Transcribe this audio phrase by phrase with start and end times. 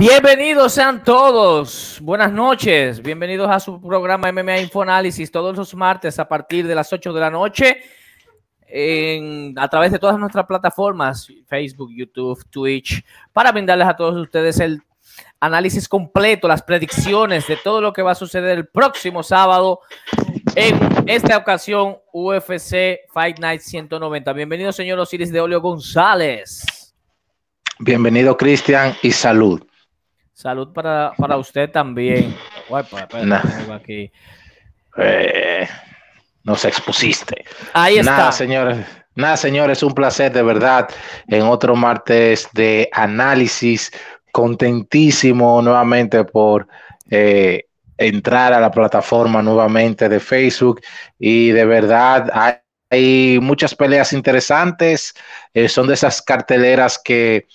[0.00, 1.98] Bienvenidos sean todos.
[2.00, 3.02] Buenas noches.
[3.02, 7.20] Bienvenidos a su programa MMA Infoanálisis todos los martes a partir de las 8 de
[7.20, 7.82] la noche
[9.56, 13.04] a través de todas nuestras plataformas, Facebook, YouTube, Twitch,
[13.34, 14.80] para brindarles a todos ustedes el
[15.38, 19.80] análisis completo, las predicciones de todo lo que va a suceder el próximo sábado
[20.54, 24.32] en esta ocasión UFC Fight Night 190.
[24.32, 26.94] Bienvenido, señor Osiris de Olio González.
[27.80, 29.62] Bienvenido, Cristian, y salud.
[30.40, 32.34] Salud para, usted también.
[33.74, 34.10] aquí.
[34.96, 35.68] Eh,
[36.42, 37.44] nos expusiste.
[37.74, 38.16] Ahí está.
[38.16, 38.86] Nada, señores.
[39.14, 40.88] Nada, señores, un placer de verdad
[41.28, 43.92] en otro martes de análisis.
[44.32, 46.66] Contentísimo nuevamente por
[47.10, 47.66] eh,
[47.98, 50.80] entrar a la plataforma nuevamente de Facebook
[51.18, 52.30] y de verdad
[52.88, 55.12] hay, muchas peleas interesantes.
[55.52, 57.46] Eh, son de esas carteleras que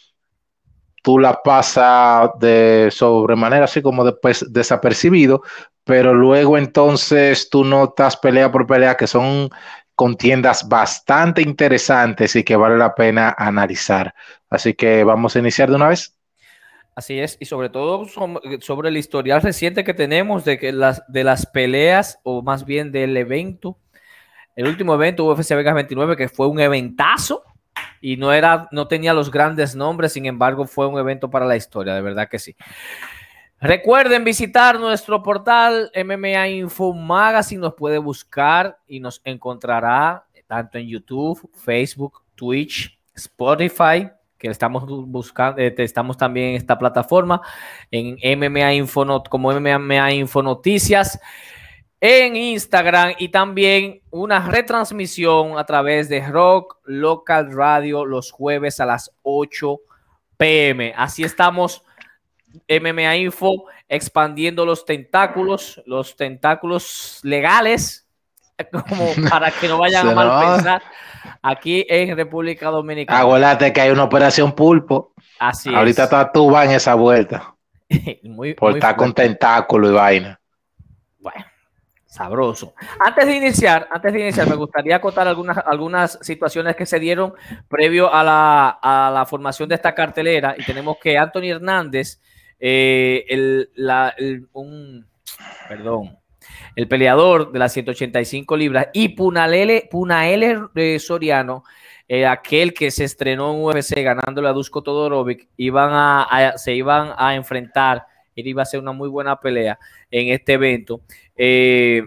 [1.05, 5.43] tú la pasas de sobremanera, así como después desapercibido,
[5.83, 9.51] pero luego entonces tú notas pelea por pelea que son
[9.93, 14.15] contiendas bastante interesantes y que vale la pena analizar.
[14.49, 16.17] Así que vamos a iniciar de una vez.
[16.95, 18.07] Así es, y sobre todo
[18.61, 22.91] sobre el historial reciente que tenemos de que las de las peleas, o más bien
[22.91, 23.77] del evento,
[24.55, 27.43] el último evento UFC Vegas 29, que fue un eventazo,
[28.01, 31.55] y no era, no tenía los grandes nombres, sin embargo, fue un evento para la
[31.55, 32.55] historia, de verdad que sí.
[33.59, 40.87] Recuerden visitar nuestro portal MMA Info Magazine, nos puede buscar y nos encontrará tanto en
[40.87, 47.41] YouTube, Facebook, Twitch, Spotify, que estamos buscando, eh, estamos también en esta plataforma,
[47.89, 51.19] en MMA Info, como MMA Info Noticias
[52.01, 58.85] en Instagram y también una retransmisión a través de Rock Local Radio los jueves a
[58.85, 59.79] las 8
[60.37, 60.93] pm.
[60.95, 61.83] Así estamos,
[62.69, 68.07] MMA Info, expandiendo los tentáculos, los tentáculos legales,
[68.71, 70.81] como para que no vayan a mal pensar
[71.41, 73.21] aquí en República Dominicana.
[73.21, 75.13] Acuérdate que hay una operación pulpo.
[75.39, 77.55] Así Ahorita está tú en esa vuelta.
[78.23, 80.39] muy, por estar con tentáculo y vaina.
[82.15, 82.73] Sabroso.
[82.97, 87.33] Antes de iniciar, antes de iniciar, me gustaría acotar algunas, algunas situaciones que se dieron
[87.67, 90.55] previo a la, formación de esta cartelera.
[90.57, 92.21] Y tenemos que Anthony Hernández,
[92.57, 95.05] eh, el, un,
[95.67, 96.17] perdón,
[96.77, 101.65] el peleador de las 185 libras, y Punalele, Punaele eh, Soriano,
[102.07, 107.35] eh, aquel que se estrenó en UFC ganándole a Dusko Todorovic, a, se iban a
[107.35, 108.05] enfrentar.
[108.35, 109.79] Iba a ser una muy buena pelea
[110.11, 111.01] en este evento.
[111.35, 112.03] Eh,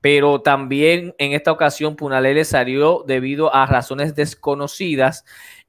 [0.00, 5.24] pero también en esta ocasión Punalele salió debido a razones desconocidas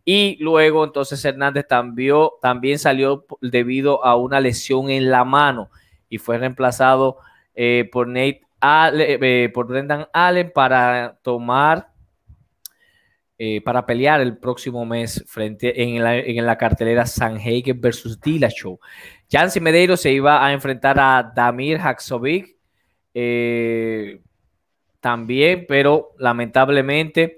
[0.06, 5.72] y luego entonces Hernández también, también salió debido a una lesión en la mano
[6.08, 7.18] y fue reemplazado
[7.56, 11.90] eh, por Nate eh, por Brendan Allen para tomar
[13.64, 18.80] para pelear el próximo mes frente en la, en la cartelera Sanhagen versus Dillashaw.
[19.32, 22.56] Jancy Medeiros se iba a enfrentar a Damir Haksovic
[23.14, 24.22] eh,
[25.00, 27.38] también, pero lamentablemente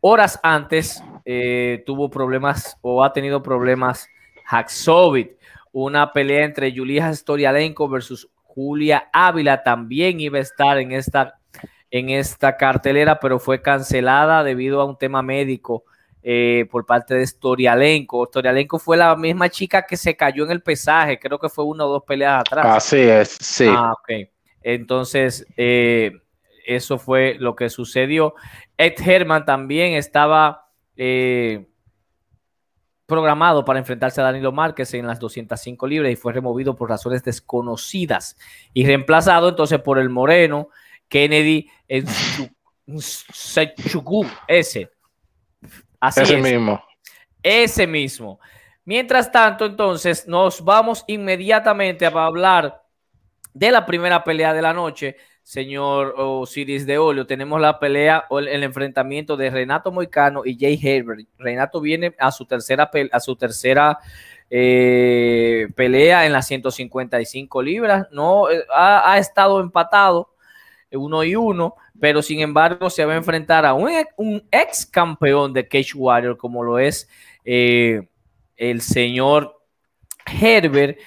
[0.00, 4.08] horas antes eh, tuvo problemas o ha tenido problemas
[4.46, 5.32] Haxovit.
[5.70, 11.38] Una pelea entre Julia Storialenko versus Julia Ávila también iba a estar en esta,
[11.92, 15.84] en esta cartelera, pero fue cancelada debido a un tema médico
[16.22, 18.24] eh, por parte de Storialenko.
[18.26, 21.84] Storialenko fue la misma chica que se cayó en el pesaje, creo que fue una
[21.84, 22.64] o dos peleas atrás.
[22.66, 23.66] Así es, sí.
[23.68, 24.26] Ah, ok.
[24.62, 26.12] Entonces, eh,
[26.66, 28.34] eso fue lo que sucedió.
[28.78, 31.68] Ed Herman también estaba eh,
[33.04, 37.22] programado para enfrentarse a Danilo Márquez en las 205 libras y fue removido por razones
[37.22, 38.38] desconocidas
[38.72, 40.70] y reemplazado entonces por el moreno
[41.12, 42.06] Kennedy en
[44.48, 44.90] ese.
[46.00, 46.82] Así ese mismo.
[47.42, 48.40] Ese mismo.
[48.86, 52.82] Mientras tanto, entonces, nos vamos inmediatamente a hablar
[53.52, 57.26] de la primera pelea de la noche, señor Osiris de Olio.
[57.26, 61.28] Tenemos la pelea o el, enfrentamiento de Renato Moicano y Jay Herbert.
[61.36, 63.98] Renato viene a su tercera, a su tercera
[64.48, 68.06] eh, pelea en las 155 libras.
[68.10, 70.31] No eh, ha, estado empatado
[70.92, 73.90] uno y uno, pero sin embargo se va a enfrentar a un,
[74.50, 77.08] ex campeón de Cage Warrior como lo es
[77.44, 78.08] eh,
[78.56, 79.60] el señor
[80.26, 80.98] Herbert.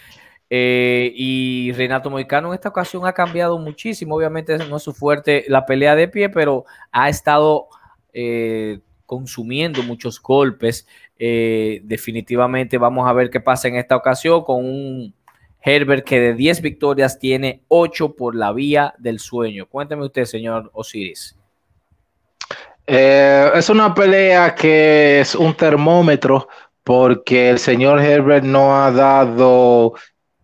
[0.49, 4.15] Eh, y Renato Moicano en esta ocasión ha cambiado muchísimo.
[4.15, 7.67] Obviamente no es su fuerte la pelea de pie, pero ha estado
[8.13, 10.87] eh, consumiendo muchos golpes.
[11.17, 15.13] Eh, definitivamente vamos a ver qué pasa en esta ocasión con un
[15.65, 19.65] Herbert que de 10 victorias tiene 8 por la vía del sueño.
[19.67, 21.35] Cuénteme usted, señor Osiris.
[22.85, 26.47] Eh, es una pelea que es un termómetro
[26.83, 29.93] porque el señor Herbert no ha dado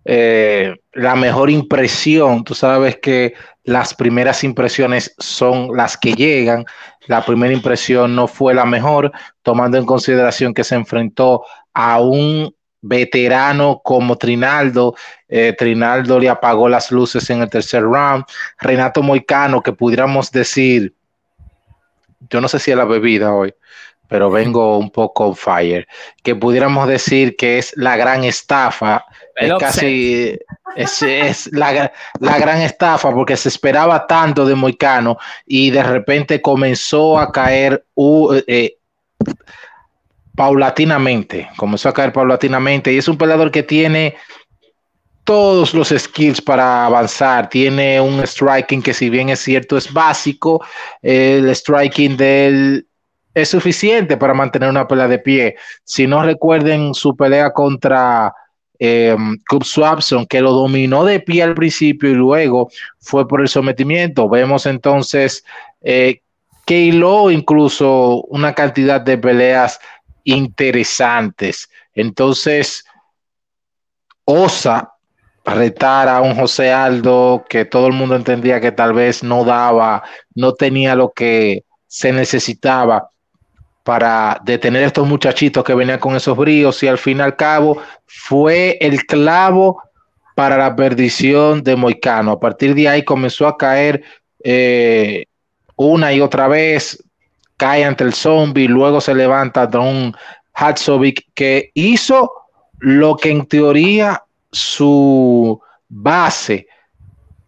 [0.06, 2.44] eh, la mejor impresión.
[2.44, 6.66] Tú sabes que las primeras impresiones son las que llegan.
[7.06, 9.12] La primera impresión no fue la mejor,
[9.44, 14.96] tomando en consideración que se enfrentó a un veterano como Trinaldo.
[15.28, 18.26] Eh, Trinaldo le apagó las luces en el tercer round.
[18.60, 20.94] Renato Moicano, que pudiéramos decir,
[22.30, 23.54] yo no sé si es la bebida hoy,
[24.08, 25.88] pero vengo un poco on fire,
[26.22, 30.38] que pudiéramos decir que es la gran estafa, es casi,
[30.76, 37.32] es, la, gran estafa porque se esperaba tanto de Moicano y de repente comenzó a
[37.32, 37.86] caer
[38.48, 38.76] eh,
[40.36, 44.16] paulatinamente, comenzó a caer paulatinamente y es un peleador que tiene
[45.24, 47.50] todos los skills para avanzar.
[47.50, 50.66] Tiene un striking que si bien es cierto es básico,
[51.02, 52.88] el striking del
[53.34, 55.56] es suficiente para mantener una pelea de pie.
[55.84, 58.34] Si no recuerden su pelea contra
[58.78, 59.16] eh,
[59.64, 62.70] Swapson, que lo dominó de pie al principio y luego
[63.00, 64.28] fue por el sometimiento.
[64.28, 65.46] Vemos entonces
[65.82, 66.22] eh,
[66.66, 69.80] que hiló incluso una cantidad de peleas
[70.24, 71.70] interesantes.
[71.94, 72.86] Entonces,
[74.26, 74.94] osa
[75.44, 80.04] retar a un José Aldo que todo el mundo entendía que tal vez no daba,
[80.36, 83.10] no tenía lo que se necesitaba
[83.84, 87.36] para detener a estos muchachitos que venían con esos bríos y al fin y al
[87.36, 89.82] cabo fue el clavo
[90.36, 92.32] para la perdición de Moicano.
[92.34, 94.04] A partir de ahí comenzó a caer
[94.44, 95.26] eh,
[95.76, 97.04] una y otra vez,
[97.62, 100.16] cae ante el zombie, luego se levanta Don
[100.56, 102.32] Hatsovic que hizo
[102.80, 106.66] lo que en teoría su base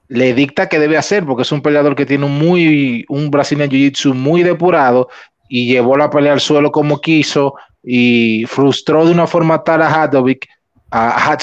[0.10, 3.72] le dicta que debe hacer, porque es un peleador que tiene un muy, un brasileño
[3.72, 5.10] jiu-jitsu muy depurado
[5.50, 10.04] y llevó la pelea al suelo como quiso y frustró de una forma tal a
[10.04, 10.48] Hatsovic,
[10.92, 11.38] a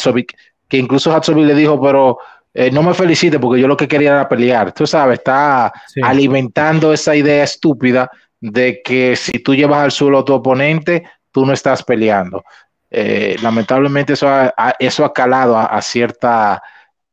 [0.68, 2.18] que incluso Hatsovic le dijo, pero
[2.54, 4.72] eh, no me felicite porque yo lo que quería era pelear.
[4.72, 5.72] Tú sabes, está
[6.04, 8.08] alimentando esa idea estúpida
[8.40, 12.42] de que si tú llevas al suelo a tu oponente, tú no estás peleando.
[12.90, 16.60] Eh, lamentablemente eso ha, eso ha calado a cierta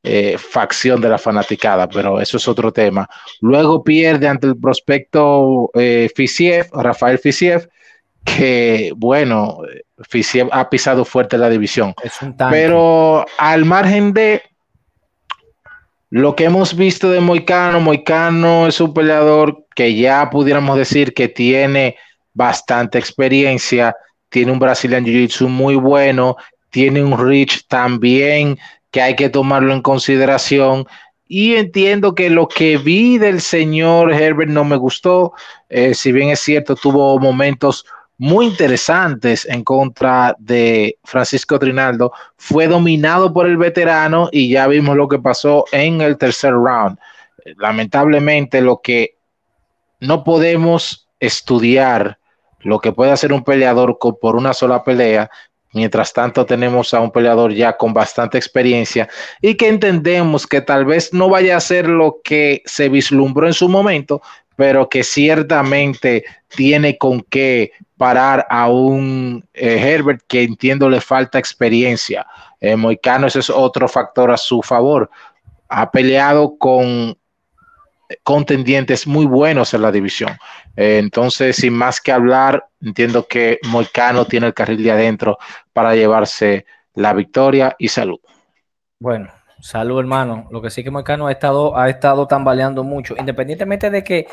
[0.09, 3.09] eh, facción de la fanaticada, pero eso es otro tema.
[3.41, 7.69] Luego pierde ante el prospecto eh, Fisiev, Rafael Fisiev,
[8.23, 9.59] que bueno,
[10.09, 11.93] Fisiev ha pisado fuerte la división.
[12.49, 14.43] pero al margen de
[16.09, 21.27] lo que hemos visto de Moicano, Moicano es un peleador que ya pudiéramos decir que
[21.27, 21.97] tiene
[22.33, 23.95] bastante experiencia,
[24.29, 26.37] tiene un Brazilian Jiu-Jitsu muy bueno,
[26.69, 28.57] tiene un reach también
[28.91, 30.85] que hay que tomarlo en consideración.
[31.27, 35.33] Y entiendo que lo que vi del señor Herbert no me gustó,
[35.67, 37.85] eh, si bien es cierto, tuvo momentos
[38.17, 44.95] muy interesantes en contra de Francisco Trinaldo, fue dominado por el veterano y ya vimos
[44.95, 46.97] lo que pasó en el tercer round.
[47.57, 49.15] Lamentablemente lo que
[49.99, 52.17] no podemos estudiar
[52.61, 55.29] lo que puede hacer un peleador por una sola pelea
[55.73, 59.09] Mientras tanto, tenemos a un peleador ya con bastante experiencia
[59.41, 63.53] y que entendemos que tal vez no vaya a ser lo que se vislumbró en
[63.53, 64.21] su momento,
[64.57, 71.39] pero que ciertamente tiene con qué parar a un eh, Herbert que entiendo le falta
[71.39, 72.27] experiencia.
[72.59, 75.09] Eh, Moicano, ese es otro factor a su favor.
[75.69, 77.17] Ha peleado con
[78.23, 80.31] contendientes muy buenos en la división.
[80.75, 85.37] Eh, entonces, sin más que hablar, entiendo que Moicano tiene el carril de adentro
[85.71, 88.19] para llevarse la victoria y salud.
[88.99, 90.47] Bueno, salud hermano.
[90.51, 94.27] Lo que sí que Moicano ha estado, ha estado tambaleando mucho, independientemente de que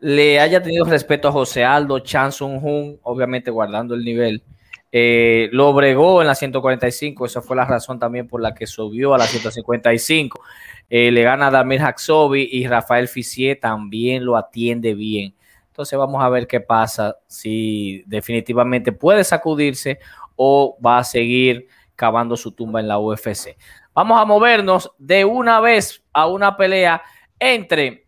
[0.00, 4.42] le haya tenido respeto a José Aldo, Chan Sung Hun, obviamente guardando el nivel.
[4.90, 9.14] Eh, lo bregó en la 145, esa fue la razón también por la que subió
[9.14, 10.40] a la 155.
[10.88, 15.34] Eh, le gana a Damir Haxobi y Rafael Fisier también lo atiende bien.
[15.66, 20.00] Entonces vamos a ver qué pasa, si definitivamente puede sacudirse
[20.34, 23.56] o va a seguir cavando su tumba en la UFC.
[23.98, 27.02] Vamos a movernos de una vez a una pelea
[27.36, 28.06] entre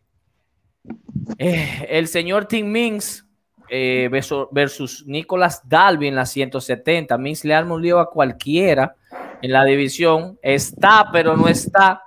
[1.36, 3.26] eh, el señor Tim Mings
[3.68, 4.08] eh,
[4.52, 7.18] versus Nicolas Dalby en la 170.
[7.18, 8.94] Mings le arma un lío a cualquiera
[9.42, 10.38] en la división.
[10.42, 12.04] Está, pero no está.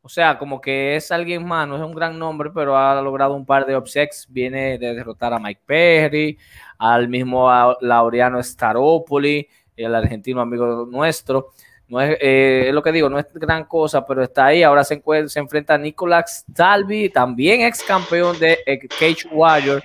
[0.00, 3.34] O sea, como que es alguien más, no es un gran nombre, pero ha logrado
[3.34, 4.28] un par de upsets.
[4.30, 6.38] Viene de derrotar a Mike Perry,
[6.78, 7.50] al mismo
[7.82, 11.50] Laureano Staropoli, el argentino amigo nuestro.
[11.88, 14.62] No es, eh, lo que digo, no es gran cosa, pero está ahí.
[14.62, 19.84] Ahora se, se enfrenta a Nicolás Talvi, también ex campeón de eh, Cage Warrior,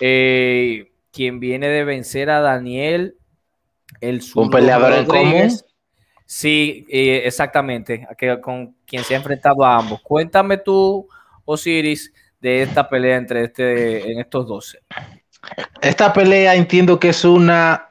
[0.00, 3.16] eh, quien viene de vencer a Daniel,
[4.00, 5.50] el Un peleador en común.
[6.28, 8.06] Sí, exactamente,
[8.42, 10.00] con quien se ha enfrentado a ambos.
[10.02, 11.06] Cuéntame tú,
[11.44, 14.80] Osiris, de esta pelea entre este, en estos 12.
[15.80, 17.85] Esta pelea entiendo que es una,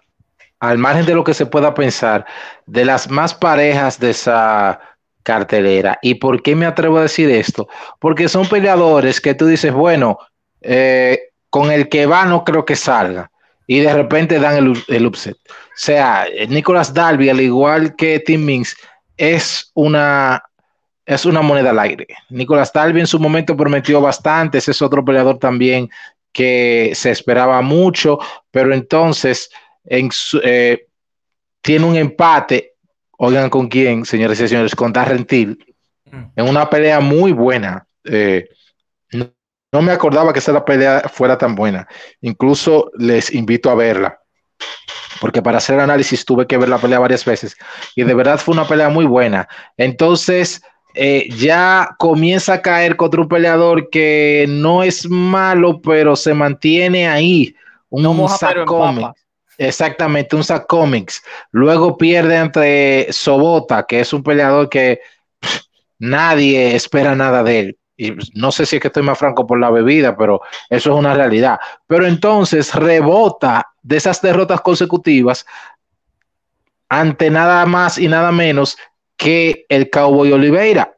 [0.70, 2.26] al margen de lo que se pueda pensar,
[2.66, 4.80] de las más parejas de esa
[5.24, 5.98] cartelera.
[6.02, 7.68] ¿Y por qué me atrevo a decir esto?
[8.00, 10.20] Porque son peleadores que tú dices, bueno,
[10.62, 11.20] eh,
[11.50, 13.32] con el que va no creo que salga.
[13.68, 15.38] Y de repente dan el, el upset.
[15.50, 18.78] O sea, Nicolas Dalby, al igual que Tim Mings,
[19.18, 20.44] es una,
[21.06, 22.08] es una moneda al aire.
[22.30, 25.90] Nicolas Dalby en su momento prometió bastante, ese es otro peleador también
[26.32, 28.20] que se esperaba mucho,
[28.52, 29.50] pero entonces
[29.86, 30.10] en
[30.44, 30.88] eh,
[31.62, 32.74] tiene un empate,
[33.18, 35.58] oigan con quién, señores y señores, con Darrentil,
[36.12, 36.24] mm.
[36.36, 37.88] en una pelea muy buena.
[38.04, 38.48] Eh,
[39.12, 41.88] no, me acordaba que esa pelea fuera tan buena.
[42.22, 44.20] Incluso les invito a verla,
[45.20, 47.58] porque para hacer análisis tuve que ver la pelea varias veces
[47.96, 49.48] y de verdad fue una pelea muy buena.
[49.76, 50.62] Entonces,
[50.94, 57.08] eh, ya comienza a caer contra un peleador que no es malo, pero se mantiene
[57.08, 57.54] ahí.
[57.90, 58.14] Un no
[59.58, 61.24] Exactamente, un Zack Comics.
[61.52, 65.00] Luego pierde entre Sobota, que es un peleador que
[66.00, 67.78] nadie espera nada de él.
[67.98, 71.00] Y no sé si es que estoy más franco por la bebida, pero eso es
[71.00, 71.58] una realidad.
[71.88, 75.46] Pero entonces rebota de esas derrotas consecutivas
[76.90, 78.78] ante nada más y nada menos
[79.18, 80.96] que el Cowboy Oliveira,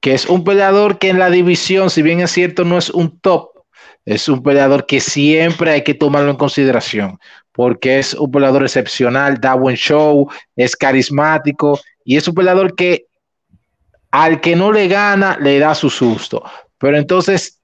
[0.00, 3.20] que es un peleador que en la división, si bien es cierto, no es un
[3.20, 3.50] top,
[4.04, 7.20] es un peleador que siempre hay que tomarlo en consideración,
[7.52, 13.06] porque es un peleador excepcional, da buen show, es carismático y es un peleador que
[14.10, 16.42] al que no le gana le da su susto.
[16.78, 17.60] Pero entonces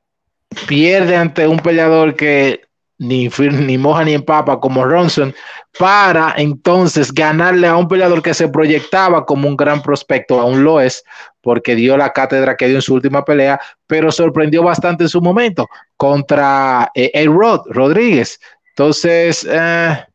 [0.66, 2.62] pierde ante un peleador que
[2.98, 5.34] ni, ni moja ni empapa como Ronson,
[5.78, 10.80] para entonces ganarle a un peleador que se proyectaba como un gran prospecto, aún lo
[10.80, 11.04] es,
[11.40, 15.20] porque dio la cátedra que dio en su última pelea, pero sorprendió bastante en su
[15.20, 18.40] momento contra eh, Rod Rodríguez.
[18.78, 20.06] Entonces, eh,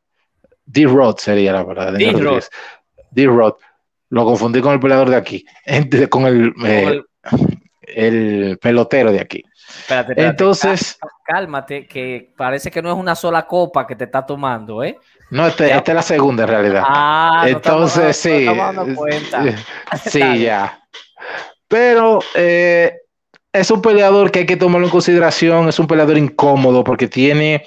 [0.66, 1.92] D-Rod sería la verdad.
[3.12, 3.54] D-Rod.
[4.08, 5.46] Lo confundí con el peleador de aquí,
[6.10, 7.02] con el, eh,
[7.82, 9.44] el pelotero de aquí.
[9.68, 14.82] Espérate, Entonces, cálmate, que parece que no es una sola copa que te está tomando,
[14.82, 14.98] ¿eh?
[15.30, 16.84] No, este, esta es la segunda en realidad.
[16.88, 18.48] Ah, Entonces, sí.
[20.10, 20.80] sí, ya.
[21.68, 22.94] Pero eh,
[23.52, 27.66] es un peleador que hay que tomarlo en consideración, es un peleador incómodo porque tiene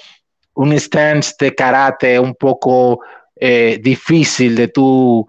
[0.57, 2.99] un stance de karate un poco
[3.35, 5.25] eh, difícil de tú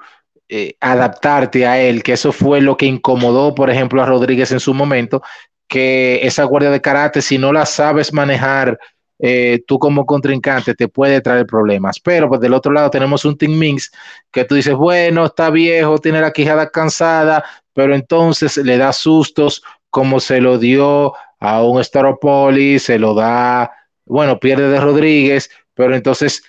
[0.49, 4.61] eh, adaptarte a él, que eso fue lo que incomodó, por ejemplo, a Rodríguez en
[4.61, 5.23] su momento,
[5.69, 8.79] que esa guardia de karate, si no la sabes manejar,
[9.19, 12.01] eh, tú como contrincante te puede traer problemas.
[12.01, 13.91] Pero pues del otro lado tenemos un Team Minx
[14.33, 19.63] que tú dices, bueno, está viejo, tiene la quijada cansada, pero entonces le da sustos
[19.91, 23.71] como se lo dio a un Staropoli, se lo da,
[24.09, 26.43] bueno, pierde de Rodríguez, pero entonces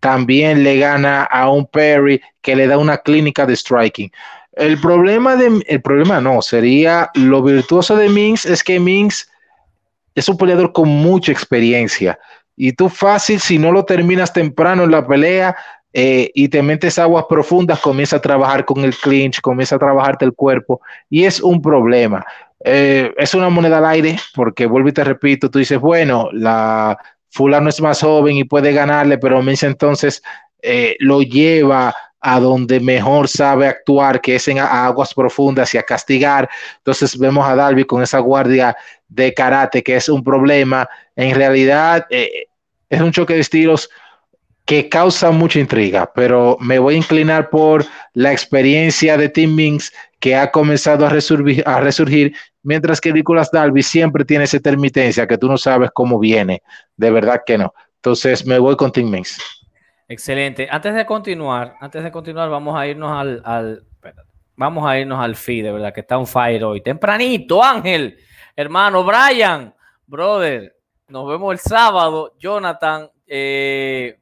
[0.00, 4.10] también le gana a un Perry que le da una clínica de striking.
[4.52, 9.28] El problema de, el problema no, sería lo virtuoso de Minx es que Minx
[10.14, 12.18] es un peleador con mucha experiencia
[12.56, 15.56] y tú fácil, si no lo terminas temprano en la pelea
[15.92, 20.24] eh, y te metes aguas profundas, comienza a trabajar con el clinch, comienza a trabajarte
[20.24, 22.24] el cuerpo y es un problema.
[22.66, 26.98] Eh, es una moneda al aire porque vuelvo y te repito, tú dices, bueno, la
[27.28, 30.22] fulano es más joven y puede ganarle, pero Minx entonces
[30.62, 35.82] eh, lo lleva a donde mejor sabe actuar, que es en aguas profundas y a
[35.82, 36.48] castigar.
[36.78, 38.74] Entonces vemos a Dalby con esa guardia
[39.08, 40.88] de karate, que es un problema.
[41.16, 42.46] En realidad eh,
[42.88, 43.90] es un choque de estilos
[44.64, 49.92] que causa mucha intriga, pero me voy a inclinar por la experiencia de Tim Minks,
[50.24, 55.26] que ha comenzado a resurgir, a resurgir mientras que Nicolas Dalby siempre tiene esa intermitencia
[55.26, 56.62] que tú no sabes cómo viene.
[56.96, 57.74] De verdad que no.
[57.96, 59.38] Entonces me voy con Tim Minks.
[60.08, 60.66] Excelente.
[60.70, 63.84] Antes de continuar, antes de continuar, vamos a irnos al,
[64.56, 66.80] vamos a irnos al feed, de verdad, que está un fire hoy.
[66.80, 68.16] Tempranito, Ángel,
[68.56, 69.74] hermano, Brian,
[70.06, 70.74] brother,
[71.08, 72.34] nos vemos el sábado.
[72.38, 74.18] Jonathan, eh,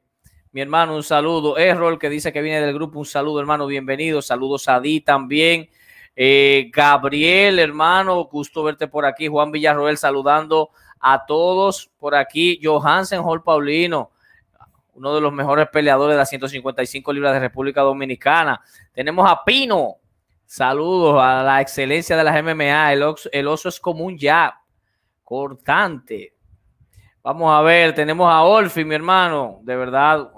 [0.51, 1.57] mi hermano, un saludo.
[1.57, 4.21] Errol, que dice que viene del grupo, un saludo, hermano, bienvenido.
[4.21, 5.69] Saludos a Di también.
[6.15, 9.27] Eh, Gabriel, hermano, gusto verte por aquí.
[9.27, 12.59] Juan Villarroel saludando a todos por aquí.
[12.63, 14.11] Johansen Hall Paulino,
[14.93, 18.61] uno de los mejores peleadores de las 155 libras de República Dominicana.
[18.93, 19.97] Tenemos a Pino.
[20.45, 22.93] Saludos a la excelencia de las MMA.
[22.93, 24.53] El oso, es como un jab
[25.23, 26.35] cortante.
[27.23, 29.59] Vamos a ver, tenemos a Olfi, mi hermano.
[29.63, 30.29] De verdad,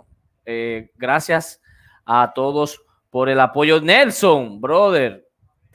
[0.45, 1.61] eh, gracias
[2.05, 3.81] a todos por el apoyo.
[3.81, 5.24] Nelson, brother,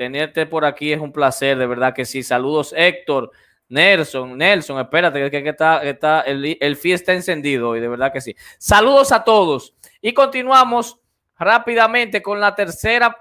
[0.00, 2.22] tenerte por aquí es un placer, de verdad que sí.
[2.22, 3.30] Saludos, Héctor.
[3.68, 8.34] Nelson, Nelson, espérate, que, está, está, el, el está encendido y de verdad que sí.
[8.56, 9.74] Saludos a todos.
[10.00, 10.98] Y continuamos
[11.38, 13.14] rápidamente con la tercera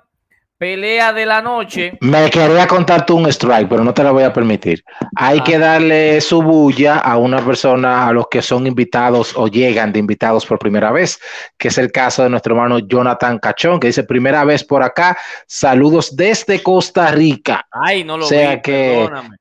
[0.60, 1.98] pelea de la noche.
[2.02, 4.84] Me quería contarte un strike, pero no te lo voy a permitir.
[5.16, 5.60] Hay que ah.
[5.60, 10.46] darle su bulla a una persona, a los que son invitados o llegan de invitados
[10.46, 11.18] por primera vez,
[11.58, 15.18] que es el caso de nuestro hermano Jonathan Cachón, que dice primera vez por acá,
[15.48, 17.66] saludos desde Costa Rica.
[17.72, 19.38] Ay, no lo sea que, perdóname.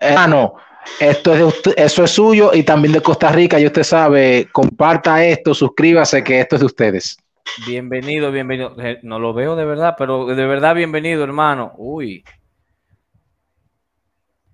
[0.00, 0.54] Hermano,
[0.98, 5.54] esto es eso es suyo y también de Costa Rica, y usted sabe, comparta esto,
[5.54, 7.23] suscríbase que esto es de ustedes.
[7.66, 8.74] Bienvenido, bienvenido.
[8.78, 11.72] Eh, no lo veo de verdad, pero de verdad bienvenido, hermano.
[11.76, 12.24] Uy.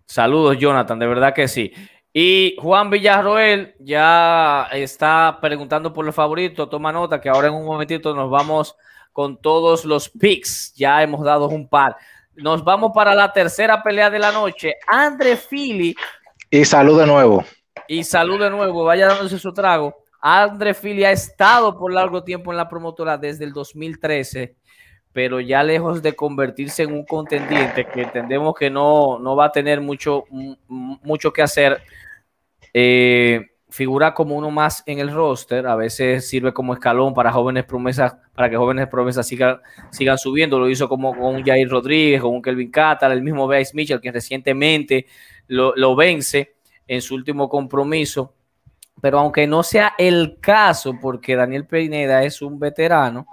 [0.07, 1.73] Saludos, Jonathan, de verdad que sí.
[2.13, 6.69] Y Juan Villarroel ya está preguntando por los favoritos.
[6.69, 8.77] Toma nota que ahora en un momentito nos vamos
[9.13, 10.75] con todos los picks.
[10.75, 11.97] Ya hemos dado un par.
[12.35, 14.75] Nos vamos para la tercera pelea de la noche.
[14.89, 15.95] André Fili.
[16.51, 17.45] Y salud de nuevo.
[17.87, 18.85] Y salud de nuevo.
[18.85, 19.97] Vaya dándose su trago.
[20.21, 24.55] André Fili ha estado por largo tiempo en la promotora desde el 2013,
[25.13, 29.53] pero ya lejos de convertirse en un contendiente que entendemos que no, no va a
[29.53, 30.25] tener mucho,
[30.69, 31.83] mucho que hacer.
[32.73, 37.65] Eh, figura como uno más en el roster, a veces sirve como escalón para jóvenes
[37.65, 42.35] promesas, para que jóvenes promesas sigan, sigan subiendo, lo hizo como con Jair Rodríguez, con
[42.35, 45.07] un Kelvin Catar, el mismo Bryce Mitchell, que recientemente
[45.47, 46.55] lo vence
[46.87, 48.35] en su último compromiso
[49.01, 53.27] pero aunque no sea el caso, porque Daniel Pineda es un veterano,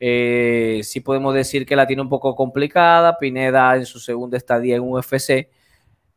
[0.00, 3.18] eh, sí podemos decir que la tiene un poco complicada.
[3.18, 5.48] Pineda en su segunda estadía en UFC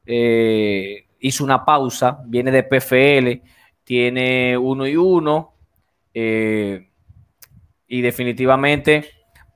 [0.06, 3.48] eh, hizo una pausa, viene de PFL,
[3.84, 5.54] tiene uno y uno,
[6.14, 6.90] eh,
[7.88, 9.10] y definitivamente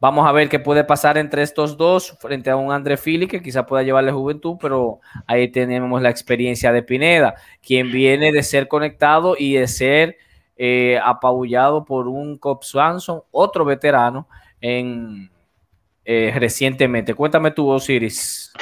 [0.05, 3.41] Vamos a ver qué puede pasar entre estos dos frente a un André Fili que
[3.41, 8.67] quizá pueda llevarle juventud, pero ahí tenemos la experiencia de Pineda, quien viene de ser
[8.67, 10.17] conectado y de ser
[10.57, 14.27] eh, apabullado por un Cop Swanson, otro veterano,
[14.61, 15.31] en,
[16.03, 17.15] eh, recientemente.
[17.15, 18.53] Cuéntame tú, Osiris.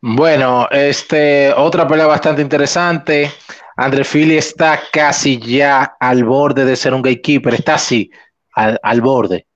[0.00, 3.32] Bueno, este, otra pelea bastante interesante.
[3.76, 8.12] André Fili está casi ya al borde de ser un gatekeeper, está así,
[8.52, 9.48] al, al borde.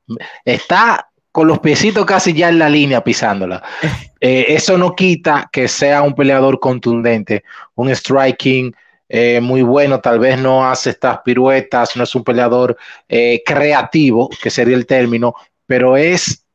[0.45, 3.63] Está con los piecitos casi ya en la línea pisándola.
[4.25, 7.43] Eh, eso no quita que sea un peleador contundente,
[7.75, 8.73] un striking
[9.09, 12.77] eh, muy bueno, tal vez no hace estas piruetas, no es un peleador
[13.09, 15.35] eh, creativo, que sería el término,
[15.67, 16.47] pero es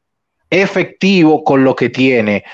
[0.50, 2.46] efectivo con lo que tiene.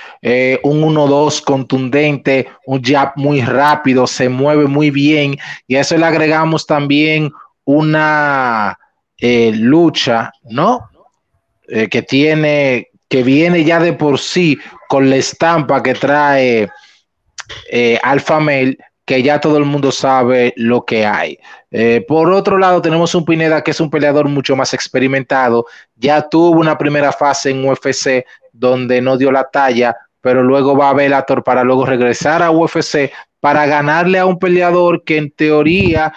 [0.63, 6.07] un 1-2 contundente, un jab muy rápido, se mueve muy bien y a eso le
[6.07, 7.31] agregamos también
[7.65, 8.79] una
[9.19, 10.89] lucha, ¿no?
[11.69, 16.69] Eh, que tiene, que viene ya de por sí con la estampa que trae
[17.71, 21.39] eh, Alpha Mail, que ya todo el mundo sabe lo que hay.
[21.71, 26.28] Eh, por otro lado, tenemos un Pineda que es un peleador mucho más experimentado, ya
[26.28, 30.93] tuvo una primera fase en UFC donde no dio la talla, pero luego va a
[30.93, 36.13] Bellator para luego regresar a UFC para ganarle a un peleador que en teoría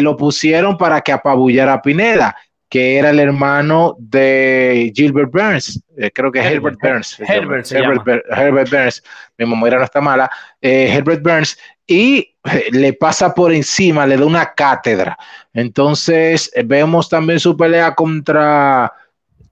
[0.00, 2.36] lo pusieron para que apabullara a Pineda
[2.68, 7.20] que era el hermano de Gilbert Burns, eh, creo que Herbert, Burns.
[7.20, 9.02] Herbert, Herbert, Burns,
[9.38, 14.16] mi memoria no está mala, eh, Herbert Burns, y eh, le pasa por encima, le
[14.16, 15.16] da una cátedra.
[15.52, 18.92] Entonces, vemos también su pelea contra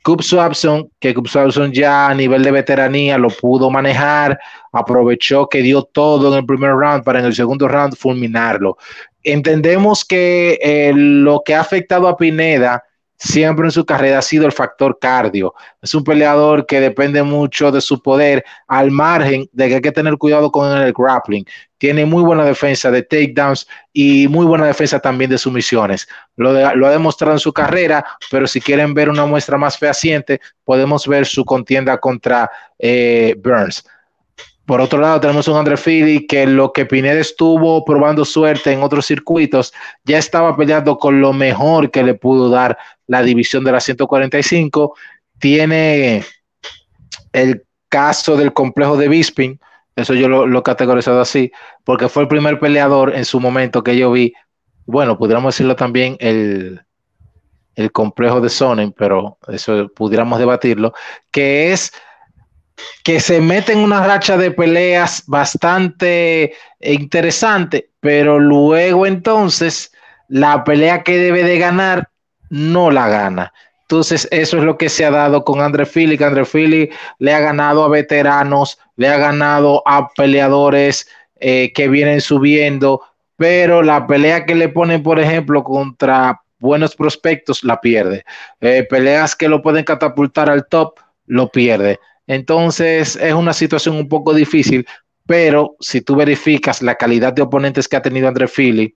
[0.02, 4.38] Cub Swapson, que Cub Swapson ya a nivel de veteranía lo pudo manejar,
[4.72, 8.76] aprovechó que dio todo en el primer round para en el segundo round fulminarlo.
[9.22, 12.82] Entendemos que lo que ha afectado a Pineda,
[13.16, 15.54] siempre en su carrera ha sido el factor cardio.
[15.80, 19.92] Es un peleador que depende mucho de su poder, al margen de que hay que
[19.92, 21.44] tener cuidado con el grappling.
[21.78, 26.08] Tiene muy buena defensa de takedowns y muy buena defensa también de sumisiones.
[26.36, 31.06] Lo, ha demostrado en su carrera, pero si quieren ver una muestra más fehaciente, podemos
[31.06, 33.84] ver su contienda contra eh, Burns.
[34.66, 38.82] Por otro lado, tenemos un André Fili que lo que Pineda estuvo probando suerte en
[38.82, 39.74] otros circuitos,
[40.04, 44.96] ya estaba peleando con lo mejor que le pudo dar la división de la 145.
[45.38, 46.24] Tiene
[47.32, 49.60] el caso del complejo de Bisping,
[49.96, 51.52] eso yo lo, he categorizado así,
[51.84, 54.32] porque fue el primer peleador en su momento que yo vi,
[54.86, 56.80] bueno, pudiéramos decirlo también el,
[57.76, 60.94] el complejo de Sonnen, pero eso pudiéramos debatirlo,
[61.30, 61.92] que es
[63.02, 69.92] que se mete en una racha de peleas bastante interesante, pero luego entonces
[70.28, 72.08] la pelea que debe de ganar
[72.50, 73.52] no la gana.
[73.82, 77.34] Entonces, eso es lo que se ha dado con Andre Philly, que Andre Philly le
[77.34, 81.06] ha ganado a veteranos, le ha ganado a peleadores
[81.38, 83.02] eh, que vienen subiendo,
[83.36, 88.24] pero la pelea que le ponen, por ejemplo, contra buenos prospectos, la pierde.
[88.60, 92.00] Eh, peleas que lo pueden catapultar al top, lo pierde.
[92.26, 94.86] Entonces, es una situación un poco difícil,
[95.26, 98.94] pero si tú verificas la calidad de oponentes que ha tenido Andre Philly,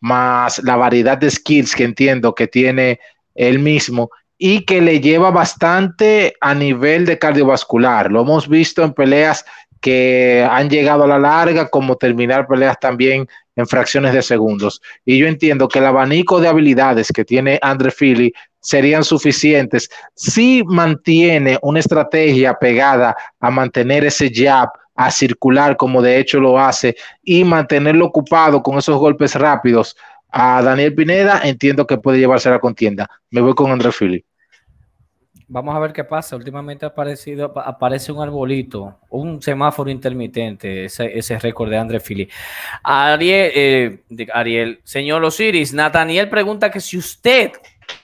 [0.00, 3.00] más la variedad de skills que entiendo que tiene
[3.34, 4.10] él mismo,
[4.42, 8.10] y que le lleva bastante a nivel de cardiovascular.
[8.10, 9.44] Lo hemos visto en peleas
[9.82, 14.80] que han llegado a la larga, como terminar peleas también en fracciones de segundos.
[15.04, 20.62] Y yo entiendo que el abanico de habilidades que tiene Andre Philly serían suficientes si
[20.64, 26.96] mantiene una estrategia pegada a mantener ese jab, a circular como de hecho lo hace
[27.22, 29.96] y mantenerlo ocupado con esos golpes rápidos.
[30.32, 33.08] A Daniel Pineda entiendo que puede llevarse a la contienda.
[33.30, 34.24] Me voy con Andre Philly.
[35.52, 36.36] Vamos a ver qué pasa.
[36.36, 42.28] Últimamente ha aparecido, aparece un arbolito, un semáforo intermitente, ese, ese récord de André Fili.
[42.84, 47.50] Ariel, eh, Ariel, señor Osiris, Nathaniel pregunta que si usted,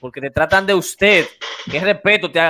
[0.01, 1.27] porque te tratan de usted,
[1.71, 2.41] qué respeto, te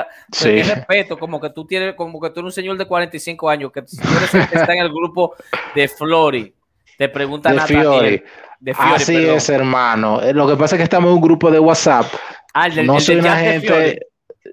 [0.41, 3.73] qué respeto, como que tú tienes, como que tú eres un señor de 45 años,
[3.73, 5.35] que tú eres el que está en el grupo
[5.75, 6.55] de Flori.
[6.97, 8.25] Te pregunta de Nathaniel.
[8.59, 10.23] De Fiori, Así es, hermano.
[10.23, 12.07] Eh, lo que pasa es que estamos en un grupo de WhatsApp.
[12.55, 14.01] Ah, no soy una gente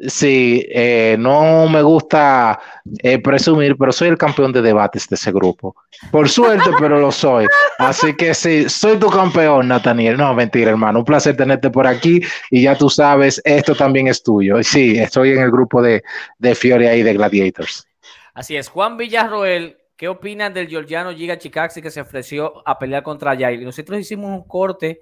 [0.07, 2.59] Sí, eh, no me gusta
[2.99, 5.75] eh, presumir, pero soy el campeón de debates de ese grupo.
[6.11, 7.47] Por suerte, pero lo soy.
[7.77, 10.17] Así que sí, soy tu campeón, Nathaniel.
[10.17, 10.99] No, mentira, hermano.
[10.99, 14.61] Un placer tenerte por aquí y ya tú sabes, esto también es tuyo.
[14.63, 16.03] Sí, estoy en el grupo de,
[16.39, 17.87] de Fiore ahí de Gladiators.
[18.33, 18.67] Así es.
[18.69, 23.61] Juan Villarroel, ¿qué opinan del georgiano Giga Chicaxi que se ofreció a pelear contra Jair?
[23.61, 25.01] Nosotros hicimos un corte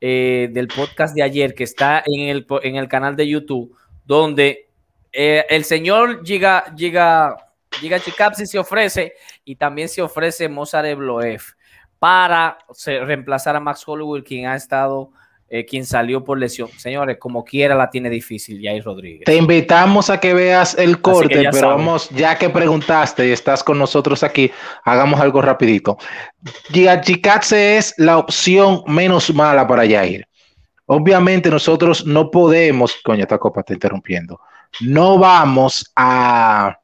[0.00, 3.76] eh, del podcast de ayer que está en el, en el canal de YouTube
[4.10, 4.66] donde
[5.12, 7.36] eh, el señor Giga, Giga,
[7.70, 9.12] Giga Chikapsi se ofrece
[9.44, 11.52] y también se ofrece Mozart Bloef
[12.00, 15.12] para reemplazar a Max Holloway, quien ha estado,
[15.48, 16.68] eh, quien salió por lesión.
[16.76, 19.26] Señores, como quiera la tiene difícil Jair Rodríguez.
[19.26, 23.78] Te invitamos a que veas el corte, pero vamos, ya que preguntaste y estás con
[23.78, 24.50] nosotros aquí,
[24.82, 25.96] hagamos algo rapidito.
[26.72, 27.00] Giga
[27.52, 30.26] es la opción menos mala para Jair.
[30.92, 34.40] Obviamente nosotros no podemos, coño, esta copa está interrumpiendo,
[34.80, 36.76] no vamos a,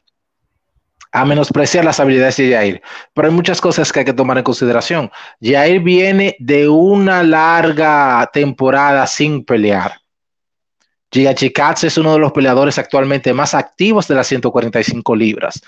[1.10, 4.44] a menospreciar las habilidades de Jair, pero hay muchas cosas que hay que tomar en
[4.44, 5.10] consideración.
[5.42, 9.94] Jair viene de una larga temporada sin pelear.
[11.10, 15.60] Giga es uno de los peleadores actualmente más activos de las 145 libras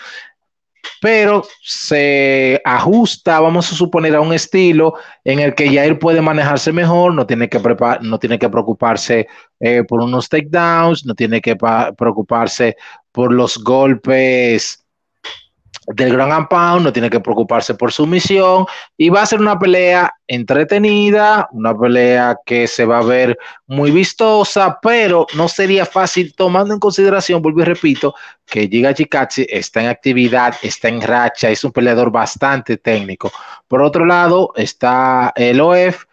[1.00, 6.72] pero se ajusta, vamos a suponer, a un estilo en el que Jair puede manejarse
[6.72, 7.60] mejor, no tiene que,
[8.02, 9.28] no tiene que preocuparse
[9.60, 12.76] eh, por unos takedowns, no tiene que preocuparse
[13.12, 14.77] por los golpes
[15.94, 19.58] del Gran Pound, no tiene que preocuparse por su misión y va a ser una
[19.58, 26.34] pelea entretenida, una pelea que se va a ver muy vistosa, pero no sería fácil
[26.34, 31.48] tomando en consideración, vuelvo y repito, que Giga Chikatsi está en actividad, está en racha,
[31.48, 33.32] es un peleador bastante técnico.
[33.66, 36.04] Por otro lado, está el OF,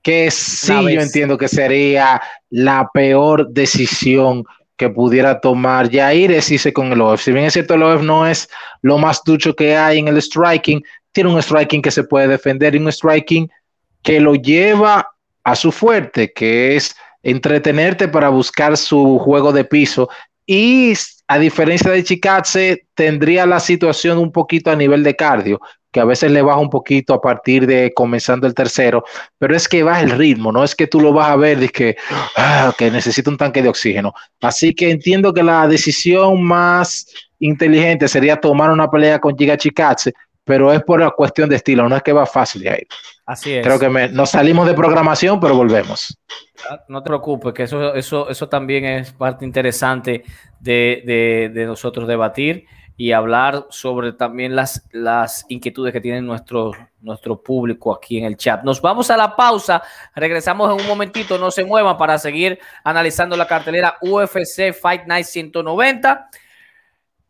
[0.00, 2.20] que sí yo entiendo que sería
[2.50, 4.44] la peor decisión
[4.76, 7.22] que pudiera tomar Jair es irse con el OF.
[7.22, 8.48] Si bien es cierto, el OF no es
[8.82, 10.82] lo más ducho que hay en el striking,
[11.12, 13.50] tiene un striking que se puede defender y un striking
[14.02, 15.08] que lo lleva
[15.44, 20.08] a su fuerte, que es entretenerte para buscar su juego de piso.
[20.46, 20.92] Y
[21.26, 25.60] a diferencia de Chikatse, tendría la situación un poquito a nivel de cardio,
[25.90, 29.04] que a veces le baja un poquito a partir de comenzando el tercero,
[29.38, 31.68] pero es que baja el ritmo, no es que tú lo vas a ver y
[31.68, 31.96] que,
[32.36, 34.12] ah, que necesita un tanque de oxígeno.
[34.40, 37.06] Así que entiendo que la decisión más
[37.38, 40.12] inteligente sería tomar una pelea con Giga Chikatse,
[40.44, 42.82] pero es por la cuestión de estilo, no es que va fácil de ahí.
[43.26, 43.66] Así es.
[43.66, 46.18] Creo que nos salimos de programación, pero volvemos.
[46.70, 50.24] Ah, no te preocupes, que eso, eso, eso también es parte interesante
[50.60, 57.42] de, de nosotros debatir y hablar sobre también las, las inquietudes que tiene nuestro, nuestro
[57.42, 58.62] público aquí en el chat.
[58.62, 59.82] Nos vamos a la pausa,
[60.14, 65.26] regresamos en un momentito, no se muevan para seguir analizando la cartelera UFC Fight Night
[65.26, 66.28] 190.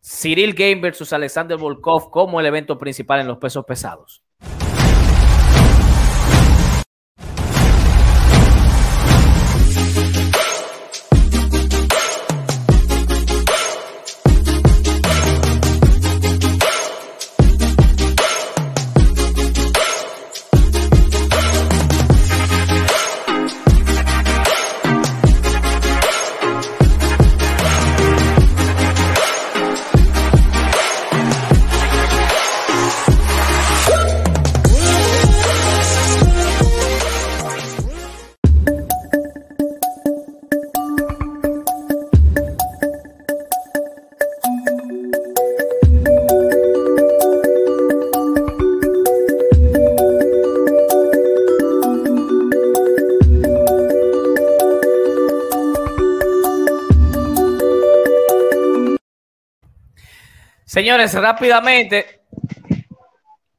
[0.07, 4.24] Cyril Game versus Alexander Volkov como el evento principal en los pesos pesados.
[60.75, 62.05] Señores, rápidamente,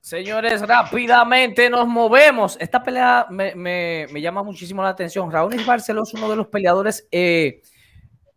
[0.01, 2.57] señores, rápidamente nos movemos.
[2.59, 5.31] Esta pelea me, llama muchísimo la atención.
[5.31, 7.61] Raúl Barceló es uno de los peleadores eh,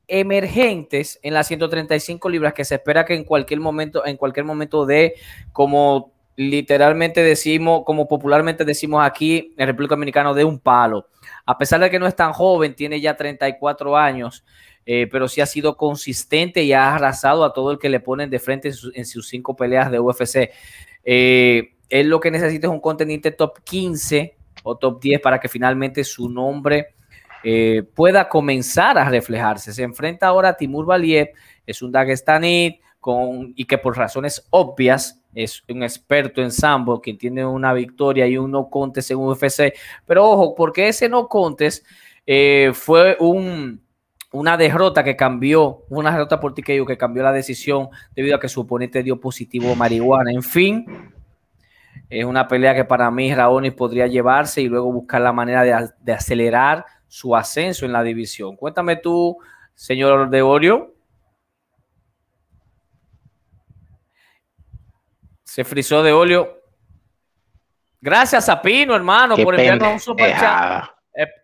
[0.06, 4.86] emergentes en las 135 libras que se espera que en cualquier momento, en cualquier momento
[4.86, 5.16] de,
[5.50, 11.08] como literalmente decimos, como popularmente decimos aquí en República Dominicana, de un palo.
[11.46, 14.44] A pesar de que no es tan joven, tiene ya 34 años.
[14.90, 18.30] Eh, pero sí ha sido consistente y ha arrasado a todo el que le ponen
[18.30, 20.48] de frente en, sus cinco peleas de UFC.
[21.04, 25.50] Eh, él lo que necesita es un contendiente top 15 o top 10 para que
[25.50, 26.94] finalmente su nombre
[27.44, 29.74] eh, pueda comenzar a reflejarse.
[29.74, 31.32] Se enfrenta ahora a Timur Valiev,
[31.66, 37.18] es un Dagestaní con, y que por razones obvias es un experto en sambo, quien
[37.18, 39.74] tiene una victoria y un no contest en UFC.
[40.06, 41.84] Pero ojo, porque ese no contest
[42.72, 43.86] fue un
[44.30, 48.48] una derrota que cambió, una derrota por TKO que cambió la decisión debido a que
[48.48, 50.30] su oponente dio positivo marihuana.
[50.32, 50.84] En fin,
[52.10, 56.12] es una pelea que para mí Raonis podría llevarse y luego buscar la manera de,
[56.12, 58.56] acelerar su ascenso en la división.
[58.56, 59.38] Cuéntame tú,
[59.74, 60.94] señor De Orio.
[65.42, 66.62] Se frizó de óleo.
[68.00, 70.84] Gracias a Pino, hermano, por enviarnos un super chat.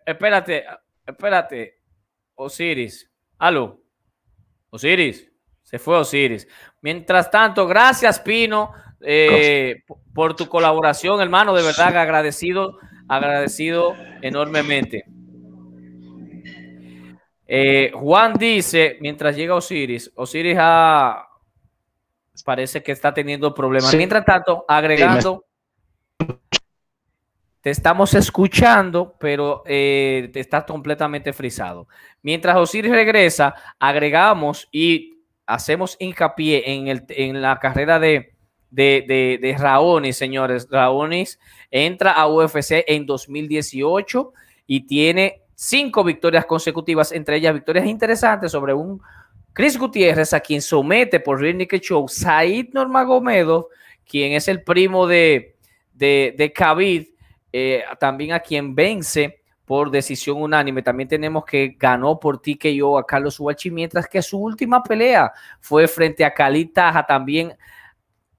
[0.05, 0.63] espérate,
[1.05, 1.84] espérate.
[2.35, 3.09] Osiris.
[3.37, 3.81] Aló.
[4.69, 5.31] Osiris.
[5.63, 6.47] Se fue Osiris.
[6.81, 8.71] Mientras tanto, gracias, Pino,
[9.01, 11.53] eh, por tu colaboración, hermano.
[11.55, 15.05] De verdad, agradecido, agradecido enormemente.
[17.47, 20.57] Eh, Juan dice, mientras llega Osiris, Osiris
[22.43, 23.93] parece que está teniendo problemas.
[23.95, 25.45] Mientras tanto, agregando,
[27.65, 31.87] te estamos escuchando, pero eh, te estás completamente frisado.
[32.21, 38.35] Mientras Osiris regresa, agregamos y hacemos hincapié en, el, en la carrera de,
[38.69, 40.67] de, de, Raonis, señores.
[40.69, 41.39] Raonis
[41.71, 44.31] entra a UFC en 2018
[44.67, 49.01] y tiene cinco victorias consecutivas, entre ellas victorias interesantes sobre un
[49.53, 53.69] Chris Gutiérrez, a quien somete por Ridnick Show, Said Normagomedov,
[54.07, 55.55] quien es el primo de,
[55.93, 57.14] de, de Khabib,
[57.57, 60.81] eh, también a quien vence por decisión unánime.
[60.81, 65.87] También tenemos que ganó por TKO a Carlos Huachi, mientras que su última pelea fue
[65.87, 67.55] frente a Khalid Taja, también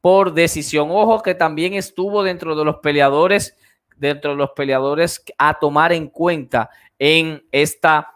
[0.02, 0.90] por decisión.
[0.90, 3.56] Ojo que también estuvo dentro de los peleadores,
[3.96, 8.15] dentro de los peleadores a tomar en cuenta en esta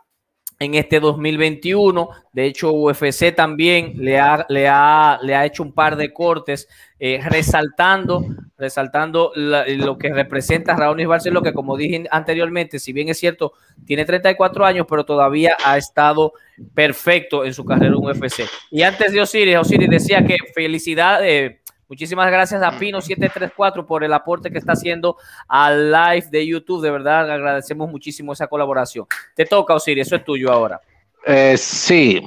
[0.60, 2.10] en este 2021.
[2.32, 6.68] De hecho, UFC también le ha, le ha, le ha hecho un par de cortes
[7.00, 8.24] eh, resaltando,
[8.58, 13.54] resaltando lo que representa Raúl Barceló, que como dije anteriormente, si bien es cierto,
[13.86, 16.34] tiene 34 años, pero todavía ha estado
[16.74, 18.42] perfecto en su carrera en UFC.
[18.70, 21.59] Y antes de Osiris, Osiris decía que felicidades.
[21.90, 25.16] Muchísimas gracias a Pino734 por el aporte que está haciendo
[25.48, 26.82] al live de YouTube.
[26.82, 29.06] De verdad, agradecemos muchísimo esa colaboración.
[29.34, 30.80] Te toca, Osiris, eso es tuyo ahora.
[31.26, 32.22] Eh, sí,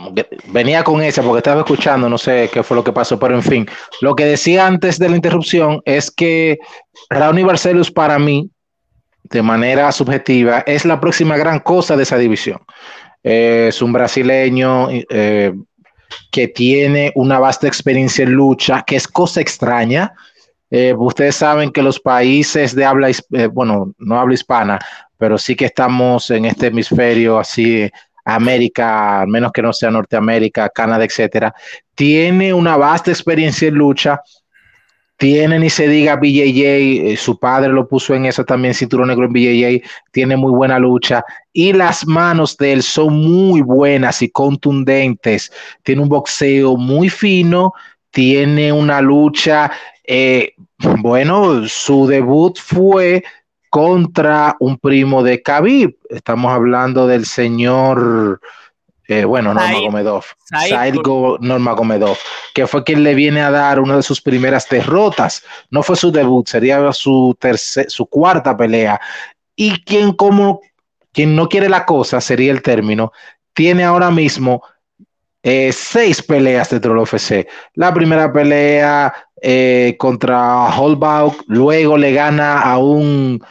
[0.50, 3.42] venía con esa porque estaba escuchando, no sé qué fue lo que pasó, pero en
[3.42, 3.66] fin,
[4.02, 6.60] lo que decía antes de la interrupción es que
[7.10, 8.52] Raúl Barcelos para mí,
[9.24, 12.60] de manera subjetiva, es la próxima gran cosa de esa división.
[13.24, 15.54] es un brasileño, eh,
[16.32, 20.14] que tiene una vasta experiencia en lucha, que es cosa extraña.
[20.70, 24.80] Eh, ustedes saben que los países de habla, eh, bueno, no habla hispana,
[25.18, 27.90] pero sí que estamos en este hemisferio así,
[28.26, 31.54] América, al menos que no sea Norteamérica, Canadá, etcétera,
[31.94, 34.22] tiene una vasta experiencia en lucha
[35.18, 39.26] tiene ni se diga BJJ, eh, su padre lo puso en eso también, cinturón negro
[39.26, 44.30] en BJJ, tiene muy buena lucha y las manos de él son muy buenas y
[44.30, 45.52] contundentes,
[45.84, 47.74] tiene un boxeo muy fino,
[48.12, 49.72] tiene una lucha,
[50.04, 50.54] eh,
[51.00, 53.24] bueno, su debut fue
[53.70, 58.40] contra un primo de Khabib, estamos hablando del señor
[59.08, 60.24] eh, bueno, Norma Gomedov,
[61.42, 62.18] Norma Gomedov,
[62.54, 65.44] que fue quien le viene a dar una de sus primeras derrotas.
[65.70, 67.38] No fue su debut, sería su,
[67.88, 69.00] su cuarta pelea.
[69.56, 70.62] Y quien, como
[71.12, 73.12] quien no quiere la cosa, sería el término,
[73.54, 74.64] tiene ahora mismo
[75.44, 77.48] eh, seis peleas de del UFC.
[77.76, 83.44] La primera pelea eh, contra Holbaugh, luego le gana a un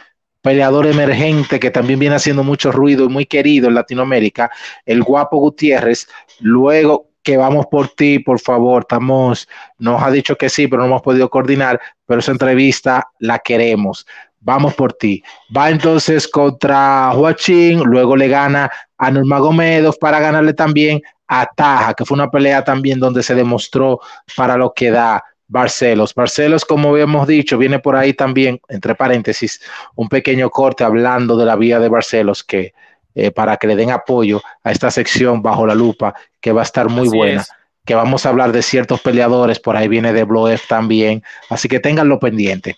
[0.43, 4.51] peleador emergente que también viene haciendo mucho ruido y muy querido en Latinoamérica,
[4.85, 6.07] el guapo Gutiérrez,
[6.41, 9.47] luego que vamos por ti, por favor, estamos,
[9.79, 14.05] nos ha dicho que sí, pero no hemos podido coordinar, pero esa entrevista la queremos.
[14.41, 15.23] Vamos por ti.
[15.55, 22.03] Va entonces contra Joaquín, luego le gana a Nurmagomedov para ganarle también a Taja, que
[22.03, 24.01] fue una pelea también donde se demostró
[24.35, 25.23] para lo que da
[25.53, 26.15] Barcelos.
[26.15, 29.61] Barcelos, como habíamos dicho, viene por ahí también, entre paréntesis,
[29.93, 32.73] un pequeño corte hablando de la vía de Barcelos, que
[33.13, 36.63] eh, para que le den apoyo a esta sección bajo la lupa, que va a
[36.63, 37.45] estar muy buena.
[37.85, 41.79] Que vamos a hablar de ciertos peleadores, por ahí viene de Bloef también, así que
[41.79, 42.75] ténganlo pendiente.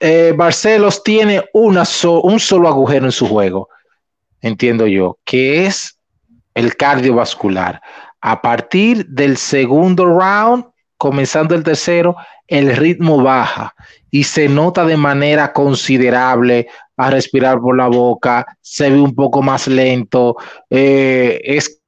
[0.00, 1.84] Eh, Barcelos tiene una
[2.22, 3.70] un solo agujero en su juego,
[4.42, 5.98] entiendo yo, que es
[6.54, 7.80] el cardiovascular.
[8.20, 10.69] A partir del segundo round,
[11.00, 12.14] comenzando el tercero,
[12.46, 13.74] el ritmo baja
[14.10, 16.66] y se nota de manera considerable
[16.98, 20.36] a respirar por la boca, se ve un poco más lento,
[20.68, 21.80] eh, es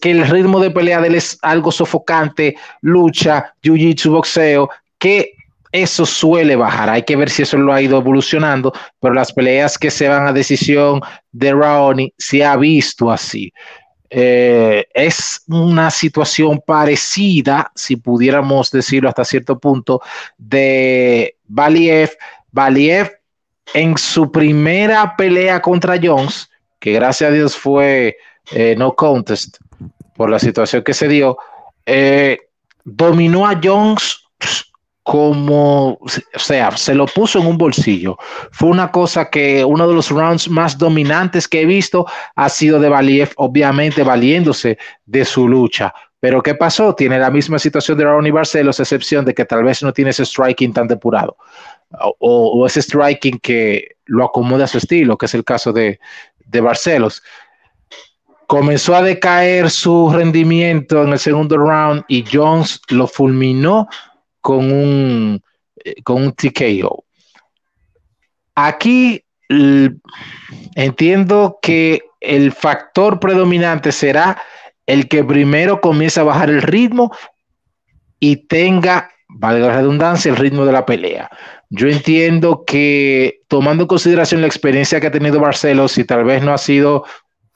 [0.00, 5.34] que el ritmo de pelea de él es algo sofocante, lucha, jiu-jitsu, boxeo, que
[5.70, 6.88] eso suele bajar.
[6.88, 10.26] Hay que ver si eso lo ha ido evolucionando, pero las peleas que se van
[10.26, 11.02] a decisión
[11.32, 13.52] de Raoni se ha visto así.
[14.16, 20.02] Eh, es una situación parecida, si pudiéramos decirlo hasta cierto punto,
[20.38, 22.16] de Valiev.
[22.52, 23.10] Valiev
[23.72, 26.48] en su primera pelea contra Jones,
[26.78, 28.16] que gracias a Dios fue
[28.52, 29.56] eh, no contest
[30.14, 31.36] por la situación que se dio,
[31.84, 32.38] eh,
[32.84, 34.23] dominó a Jones
[35.04, 38.16] como, o sea, se lo puso en un bolsillo.
[38.50, 42.80] Fue una cosa que uno de los rounds más dominantes que he visto ha sido
[42.80, 45.94] de Valiev, obviamente valiéndose de su lucha.
[46.20, 46.94] Pero ¿qué pasó?
[46.94, 50.24] Tiene la misma situación de Ronnie Barcelos, excepción de que tal vez no tiene ese
[50.24, 51.36] striking tan depurado.
[52.18, 56.00] O, ese striking que lo acomoda a su estilo, que es el caso de,
[56.46, 57.22] de Barcelos
[58.46, 63.88] comenzó a decaer su rendimiento en el segundo round y Jones lo fulminó
[64.44, 65.42] con un,
[65.82, 67.02] eh, con un TKO.
[68.54, 69.24] Aquí
[70.76, 74.36] entiendo que el factor predominante será
[74.84, 77.10] el que primero comienza a bajar el ritmo
[78.20, 81.30] y tenga, valga la redundancia, el ritmo de la pelea.
[81.70, 86.42] Yo entiendo que tomando en consideración la experiencia que ha tenido Barcelos y tal vez
[86.42, 87.06] no ha sido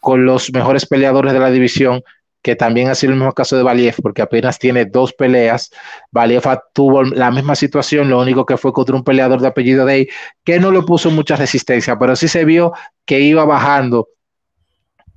[0.01, 2.03] con los mejores peleadores de la división,
[2.49, 5.71] que también ha sido el mismo caso de Valiev, porque apenas tiene dos peleas.
[6.11, 10.09] Valiev tuvo la misma situación, lo único que fue contra un peleador de apellido Day,
[10.45, 12.73] que no le puso mucha resistencia, pero sí se vio
[13.05, 14.09] que iba bajando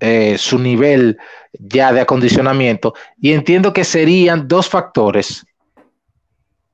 [0.01, 1.17] eh, su nivel
[1.53, 2.95] ya de acondicionamiento.
[3.21, 5.45] Y entiendo que serían dos factores,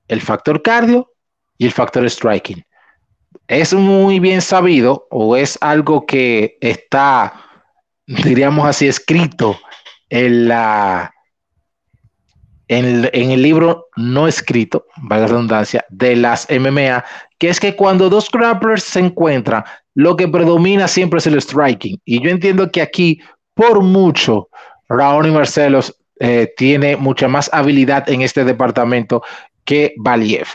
[0.08, 1.14] el factor cardio
[1.60, 2.66] y el factor striking.
[3.48, 7.46] Es muy bien sabido o es algo que está,
[8.08, 9.56] diríamos así, escrito
[10.10, 11.14] en, la,
[12.68, 17.04] en, el libro no escrito, valga la redundancia, de las MMA,
[17.38, 22.00] que es que cuando dos grapplers se encuentran, lo que predomina siempre es el striking.
[22.06, 23.20] Y yo entiendo que aquí,
[23.54, 24.50] por mucho,
[24.90, 29.24] Raúl y Marcelos eh, tiene mucha más habilidad en este departamento
[29.66, 30.48] que Valiev.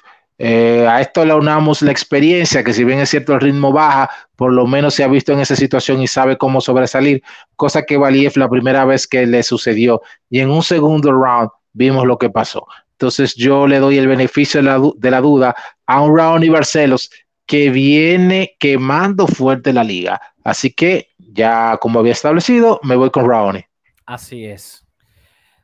[0.45, 4.11] Eh, a esto le unamos la experiencia, que si bien es cierto el ritmo baja,
[4.34, 7.22] por lo menos se ha visto en esa situación y sabe cómo sobresalir,
[7.55, 10.03] cosa que Valiev la primera vez que le sucedió.
[10.28, 12.66] Y en un segundo round vimos lo que pasó.
[12.90, 15.55] Entonces yo le doy el beneficio de la, duda
[15.86, 17.09] a un Raoni Barcelos
[17.47, 20.20] que viene quemando fuerte la liga.
[20.43, 23.64] Así que ya como había establecido, me voy con Raoni.
[24.07, 24.84] Así es.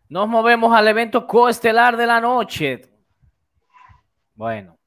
[0.08, 2.97] Nos movemos al evento coestelar de la noche.
[4.38, 4.78] Bueno.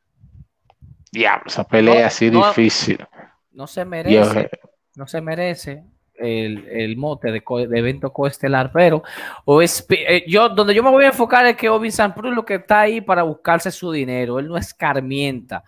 [1.11, 3.05] Diablo, esa pelea así difícil.
[3.51, 4.49] No se merece.
[4.95, 5.83] no se merece.
[6.15, 7.43] el, mote de,
[7.77, 9.03] evento coestelar, pero
[9.89, 12.79] eh, yo donde yo me voy a enfocar es que Obi San lo que está
[12.79, 15.65] ahí para buscarse su dinero, él no escarmienta.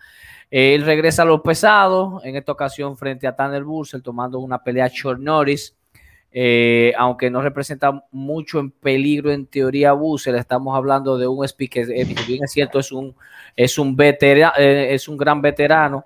[0.50, 4.88] Él regresa a los pesados, en esta ocasión frente a Tanner Bursell, tomando una pelea
[4.88, 5.76] short Norris.
[6.36, 11.86] Eh, aunque no representa mucho en peligro en teoría Bussell, estamos hablando de un speaker,
[11.86, 13.14] que bien es cierto, es un,
[13.54, 16.04] es un, es un gran veterano,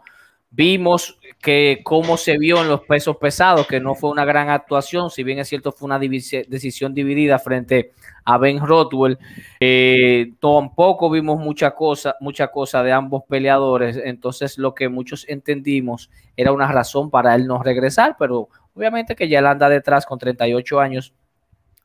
[0.51, 5.11] Vimos que cómo se vio en los pesos pesados, que no fue una gran actuación,
[5.11, 7.93] si bien es cierto fue una decisión dividida frente
[8.24, 9.18] a Ben Rothwell,
[9.61, 16.11] eh, tampoco vimos mucha cosa, mucha cosa de ambos peleadores, entonces lo que muchos entendimos
[16.35, 18.49] era una razón para él no regresar, pero
[18.79, 21.12] obviamente que ya él anda detrás con 38 años,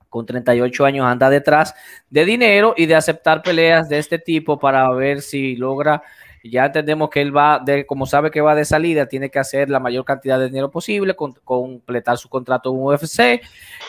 [0.10, 1.74] con 38 años anda detrás
[2.10, 6.04] de dinero y de aceptar peleas de este tipo para ver si logra
[6.44, 9.70] ya entendemos que él va, de, como sabe que va de salida, tiene que hacer
[9.70, 13.41] la mayor cantidad de dinero posible, completar su contrato en UFC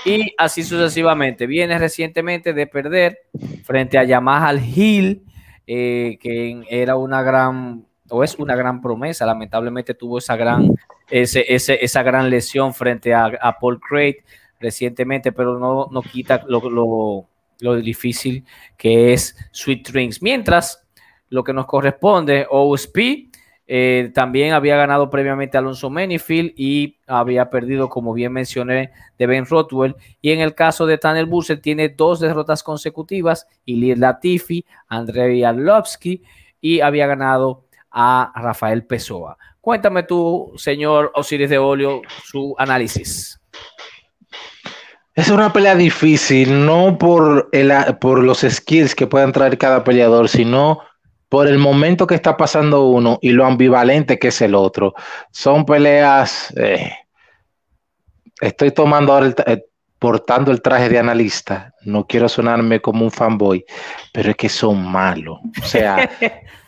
[0.04, 1.48] y así sucesivamente.
[1.48, 3.22] Viene recientemente de perder
[3.64, 5.24] frente a Yamaha Hill,
[5.66, 9.26] eh, que era una gran, o es una gran promesa.
[9.26, 10.74] Lamentablemente tuvo esa gran,
[11.10, 14.16] ese, esa gran lesión frente a, Paul Craig
[14.60, 17.26] recientemente, pero no, no quita lo, lo,
[17.60, 18.44] lo difícil
[18.76, 20.22] que es Sweet Drinks.
[20.22, 20.84] Mientras
[21.34, 22.46] lo que nos corresponde.
[22.48, 23.30] OSP
[23.66, 29.46] eh, también había ganado previamente Alonso Menifield y había perdido, como bien mencioné, de Ben
[29.46, 29.96] Rothwell.
[30.20, 36.22] Y en el caso de Tanner Busse tiene dos derrotas consecutivas, Ilir Latifi, Andrei Arlovsky
[36.60, 37.63] y había ganado
[37.94, 39.38] a Rafael Pessoa.
[39.60, 43.40] Cuéntame tú, señor Osiris de Olio, su análisis.
[45.14, 50.28] Es una pelea difícil, no por, el, por los skills que puedan traer cada peleador,
[50.28, 50.80] sino
[51.28, 54.94] por el momento que está pasando uno y lo ambivalente que es el otro.
[55.30, 56.52] Son peleas.
[56.56, 56.92] Eh,
[58.40, 59.64] estoy tomando ahora el, eh,
[60.00, 61.72] portando el traje de analista.
[61.82, 63.64] No quiero sonarme como un fanboy,
[64.12, 65.38] pero es que son malos.
[65.62, 66.10] O sea,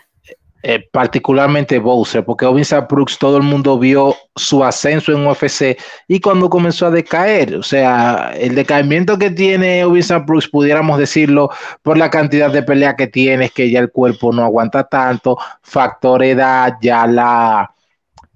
[0.63, 5.79] Eh, particularmente Bowser, porque Ovinsa Brooks todo el mundo vio su ascenso en UFC
[6.09, 11.51] y cuando comenzó a decaer, o sea, el decaimiento que tiene Ovinsa Brooks, pudiéramos decirlo,
[11.83, 16.25] por la cantidad de pelea que tiene, que ya el cuerpo no aguanta tanto, factor
[16.25, 17.73] edad, ya la,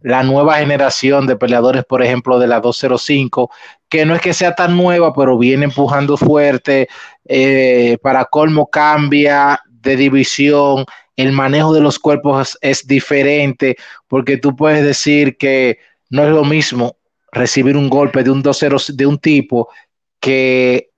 [0.02, 3.50] la nueva generación de peleadores, por ejemplo, de la 205,
[3.88, 6.88] que no es que sea tan nueva, pero viene empujando fuerte,
[7.24, 10.84] eh, para colmo cambia de división,
[11.16, 13.76] el manejo de los cuerpos es, diferente,
[14.08, 16.96] porque tú puedes decir que no es lo mismo
[17.32, 19.68] recibir un golpe de un 2-0 de un tipo
[20.18, 20.90] que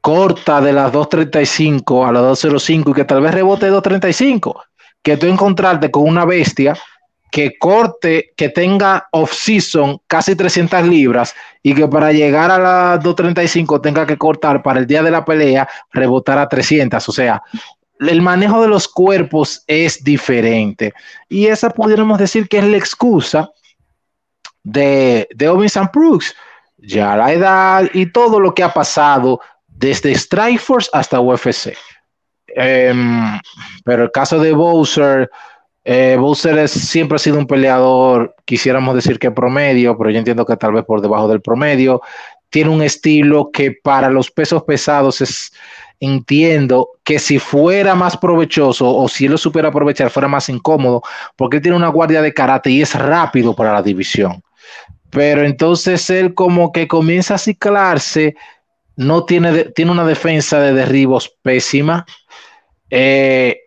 [0.00, 4.62] corta de las 2.35 a las 2.05 y que tal vez rebote 2.35,
[5.02, 6.76] que tú encontrarte con una bestia
[7.30, 13.82] que corte, que tenga off-season casi 300 libras y que para llegar a las 2.35
[13.82, 17.06] tenga que cortar para el día de la pelea, rebotar a 300.
[17.06, 17.42] O sea,
[18.00, 20.94] el manejo de los cuerpos es diferente.
[21.28, 23.50] Y esa pudiéramos decir que es la excusa
[24.62, 26.34] de, de Ovin Brooks.
[26.78, 31.76] Ya la edad y todo lo que ha pasado desde Strikeforce hasta UFC.
[32.46, 33.38] Em,
[33.84, 35.28] pero el caso de Bowser,
[35.84, 40.56] eh, Bowser siempre ha sido un peleador, quisiéramos decir que promedio, pero yo entiendo que
[40.56, 42.00] tal vez por debajo del promedio.
[42.50, 45.52] Tiene un estilo que para los pesos pesados es,
[46.00, 51.02] entiendo que si fuera más provechoso o si él lo supiera aprovechar, fuera más incómodo,
[51.36, 54.42] porque él tiene una guardia de karate y es rápido para la división.
[55.10, 58.36] Pero entonces él como que comienza a ciclarse,
[58.96, 62.04] no tiene, tiene una defensa de derribos pésima.
[62.90, 63.60] Eh,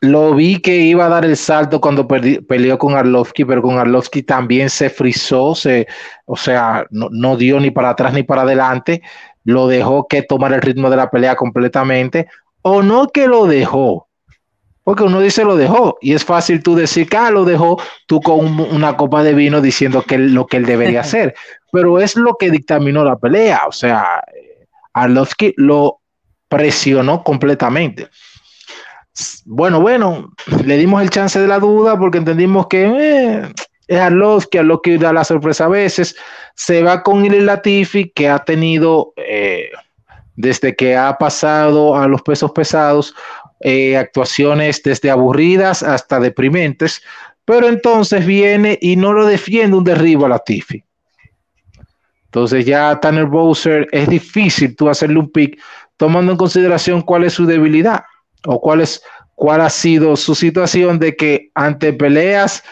[0.00, 4.22] lo vi que iba a dar el salto cuando peleó con Arlovsky, pero con Arlovsky
[4.22, 5.88] también se frizó, se,
[6.24, 9.02] o sea, no, no, dio ni para atrás ni para adelante
[9.48, 12.28] lo dejó que tomar el ritmo de la pelea completamente,
[12.60, 14.06] o no que lo dejó,
[14.84, 18.20] porque uno dice lo dejó, y es fácil tú decir que ah, lo dejó tú
[18.20, 21.34] con una copa de vino diciendo que lo que él debería hacer,
[21.72, 24.22] pero es lo que dictaminó la pelea, o sea,
[24.92, 26.00] Arlovsky lo
[26.50, 28.08] presionó completamente.
[29.46, 30.30] Bueno, bueno,
[30.62, 33.52] le dimos el chance de la duda porque entendimos que eh,
[33.88, 36.14] es Arlovsky, Arlovsky da la sorpresa a veces,
[36.54, 39.70] se va con el Latifi, que ha tenido, eh,
[40.36, 43.14] desde que ha pasado a los pesos pesados,
[43.60, 47.02] eh, actuaciones desde aburridas hasta deprimentes,
[47.44, 50.84] pero entonces viene y no lo defiende un derribo a Latifi.
[52.26, 55.58] Entonces ya Tanner Bowser es difícil tú hacerle un pick
[55.96, 58.04] tomando en consideración cuál es su debilidad
[58.44, 59.02] o cuál es
[59.34, 62.62] cuál ha sido su situación de que ante peleas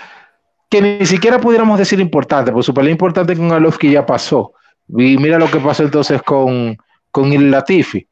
[0.68, 4.52] que ni siquiera pudiéramos decir importante, porque su importante con Arlovsky ya pasó,
[4.88, 6.76] Y mira lo que pasó entonces con,
[7.10, 8.06] con el Latifi.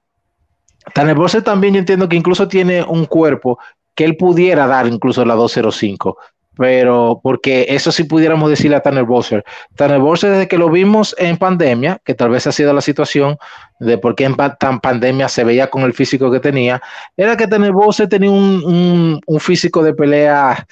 [0.93, 3.59] Tanner Boser también yo entiendo que incluso tiene un cuerpo
[3.95, 6.19] que él pudiera dar incluso la 205,
[6.57, 9.45] pero porque eso sí pudiéramos decirle a Tanner Boser.
[9.77, 13.39] Tanner Boser desde que lo vimos en pandemia, que tal vez ha sido la situación
[13.81, 16.83] de por qué en tan pandemia se veía con el físico que tenía,
[17.17, 20.67] era que Tanner Boser tenía un, un físico de pelea,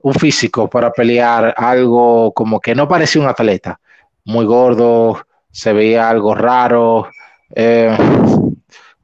[0.00, 3.80] un físico para pelear algo como que no parecía un atleta,
[4.24, 7.08] muy gordo, se veía algo raro,
[7.54, 7.96] eh,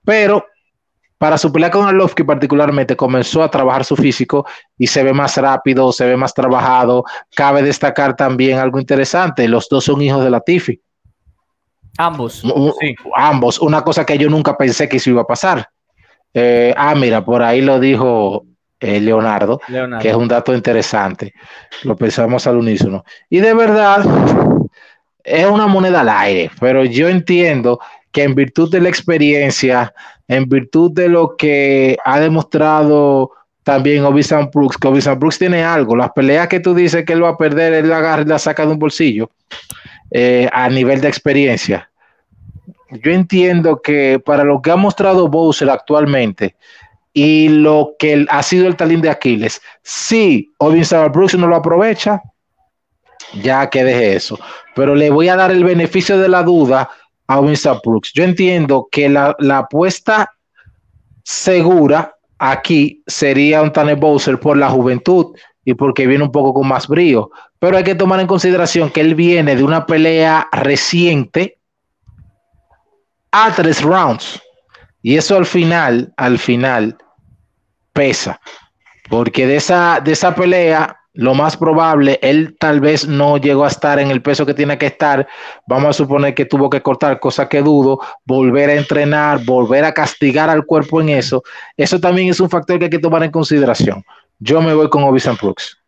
[0.05, 0.47] pero
[1.19, 5.37] para su pelea con Arlovsky particularmente comenzó a trabajar su físico y se ve más
[5.39, 7.05] rápido, se ve más trabajado.
[7.35, 10.81] Cabe destacar también algo interesante, los dos son hijos de Latifi.
[11.97, 12.43] Ambos.
[12.81, 12.95] Sí.
[13.17, 15.67] Ambos, una cosa que yo nunca pensé que eso iba a pasar.
[16.35, 18.45] Eh, ah, mira, por ahí lo dijo
[18.81, 21.35] eh, Leonardo, Leonardo, que es un dato interesante.
[21.85, 23.05] Lo pensamos al unísono.
[23.31, 24.05] Y de verdad,
[25.23, 27.81] es una moneda al aire, pero yo entiendo
[28.13, 29.93] que en virtud de la experiencia,
[30.29, 33.33] en virtud de lo que ha demostrado
[33.65, 37.25] también Obisan Brooks, que Obisan Brooks tiene algo, las peleas que tú dices que él
[37.25, 39.31] va a perder, él la agarra y la saca de un bolsillo
[40.11, 41.91] eh, a nivel de experiencia.
[42.91, 46.55] Yo entiendo que para lo que ha mostrado Bowser actualmente
[47.15, 52.21] y lo que ha sido el talín de Aquiles, si Obisan Brooks no lo aprovecha,
[53.41, 54.39] ya que deje eso.
[54.75, 56.91] Pero le voy a dar el beneficio de la duda
[57.29, 58.13] a Winston Brooks.
[58.15, 60.33] Yo entiendo que la, apuesta
[61.23, 66.67] segura aquí sería un Tanner Bowser por la juventud y porque viene un poco con
[66.67, 67.31] más brío.
[67.61, 71.59] Pero hay que tomar en consideración que él viene de una pelea reciente
[73.31, 74.43] a tres rounds.
[75.01, 76.99] Y eso al final, al final,
[77.95, 78.39] pesa.
[79.09, 83.69] Porque de esa, de esa pelea lo más probable, él tal vez no llegó a
[83.69, 85.27] estar en el peso que tiene que estar.
[85.67, 89.95] Vamos a suponer que tuvo que cortar, cosa que dudo, volver a entrenar, volver a
[89.95, 91.43] castigar al cuerpo en eso.
[91.77, 94.03] Eso también es un factor que hay que tomar en consideración.
[94.41, 95.79] Yo me voy con Obisan Brooks.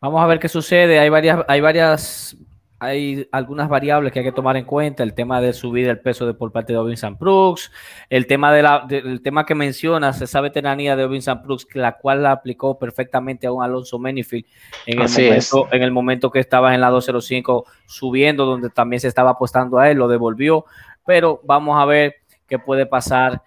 [0.00, 0.98] Vamos a ver qué sucede.
[0.98, 2.34] Hay varias, hay varias
[2.82, 6.26] hay algunas variables que hay que tomar en cuenta, el tema de subir el peso
[6.26, 7.70] de por parte de Ovin Brooks,
[8.10, 8.88] el tema de la,
[9.22, 13.62] tema que mencionas, esa veteranía de Ovin Brooks, la cual la aplicó perfectamente a un
[13.62, 14.46] Alonso Menifield
[14.86, 19.06] en el, momento, en el momento que estaba en la 205 subiendo, donde también se
[19.06, 20.64] estaba apostando a él, lo devolvió,
[21.06, 22.16] pero vamos a ver
[22.48, 23.42] qué puede pasar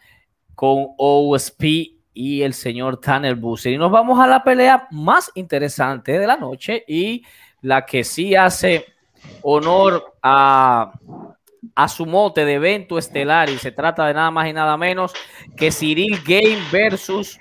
[0.55, 1.63] con OSP
[2.13, 3.73] y el señor Tanner Busser.
[3.73, 7.25] Y nos vamos a la pelea más interesante de la noche y
[7.61, 8.94] la que sí hace
[9.41, 10.93] honor a,
[11.87, 15.13] su mote de evento estelar y se trata de nada más y nada menos
[15.55, 17.39] que Cyril Game versus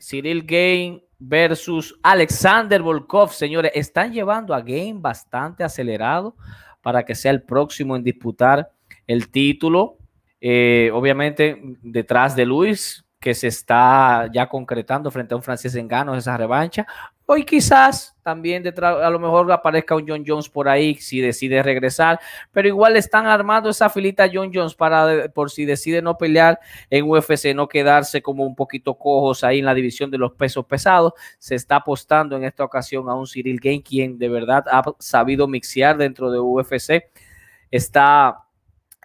[0.00, 6.36] Cyril Game versus Alexander Volkov, señores, están llevando a Game bastante acelerado
[6.82, 8.70] para que sea el próximo en disputar
[9.06, 9.96] el título.
[10.40, 15.88] Eh, obviamente, detrás de Luis, que se está ya concretando frente a un francés en
[15.88, 16.86] ganos esa revancha.
[17.26, 21.62] Hoy quizás también detrás, a lo mejor aparezca un John Jones por ahí si decide
[21.62, 22.20] regresar,
[22.52, 26.60] pero igual están armando esa filita John Jones para por si decide no pelear
[26.90, 30.66] en UFC, no quedarse como un poquito cojos ahí en la división de los pesos
[30.66, 31.14] pesados.
[31.38, 35.48] Se está apostando en esta ocasión a un Cyril Gain, quien de verdad ha sabido
[35.48, 37.10] mixear dentro de UFC.
[37.70, 38.44] Está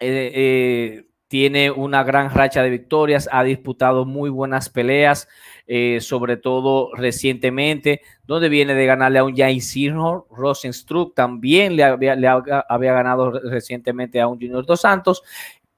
[0.01, 5.28] eh, eh, tiene una gran racha de victorias, ha disputado muy buenas peleas,
[5.72, 11.84] eh, sobre todo recientemente, donde viene de ganarle a un Jain Sirnor, Rosenstruck también le
[11.84, 15.22] había, le había ganado recientemente a un Junior Dos Santos,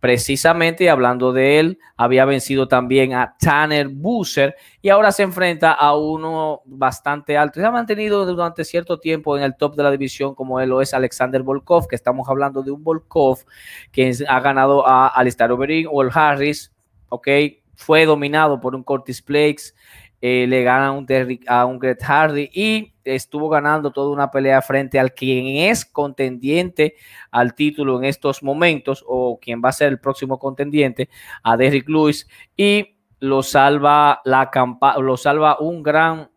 [0.01, 5.95] Precisamente hablando de él, había vencido también a Tanner Busser y ahora se enfrenta a
[5.95, 7.59] uno bastante alto.
[7.59, 10.81] Se ha mantenido durante cierto tiempo en el top de la división, como él lo
[10.81, 13.45] es Alexander Volkov, que estamos hablando de un Volkov
[13.91, 16.73] que ha ganado a Alistair Overeem o el Harris,
[17.09, 17.27] ok,
[17.81, 19.73] fue dominado por un Curtis Plakes,
[20.21, 21.07] eh, le gana un,
[21.47, 26.95] a un Gret Hardy y estuvo ganando toda una pelea frente al quien es contendiente
[27.31, 31.09] al título en estos momentos o quien va a ser el próximo contendiente,
[31.41, 34.51] a Derrick Lewis, y lo salva, la
[34.99, 36.29] lo salva un gran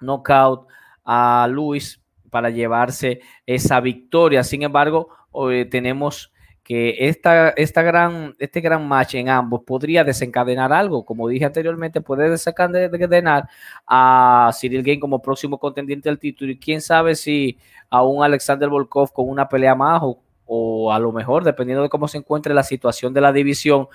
[0.00, 0.68] knockout
[1.04, 2.00] a Lewis
[2.30, 4.44] para llevarse esa victoria.
[4.44, 6.32] Sin embargo, hoy tenemos
[6.68, 11.02] que esta, esta gran, este gran match en ambos podría desencadenar algo.
[11.06, 13.48] Como dije anteriormente, puede desencadenar
[13.86, 16.52] a Cyril Game como próximo contendiente al título.
[16.52, 17.56] Y quién sabe si
[17.88, 21.90] a un Alexander Volkov con una pelea más o o a lo mejor, dependiendo de
[21.90, 23.86] cómo se encuentre la situación de la división,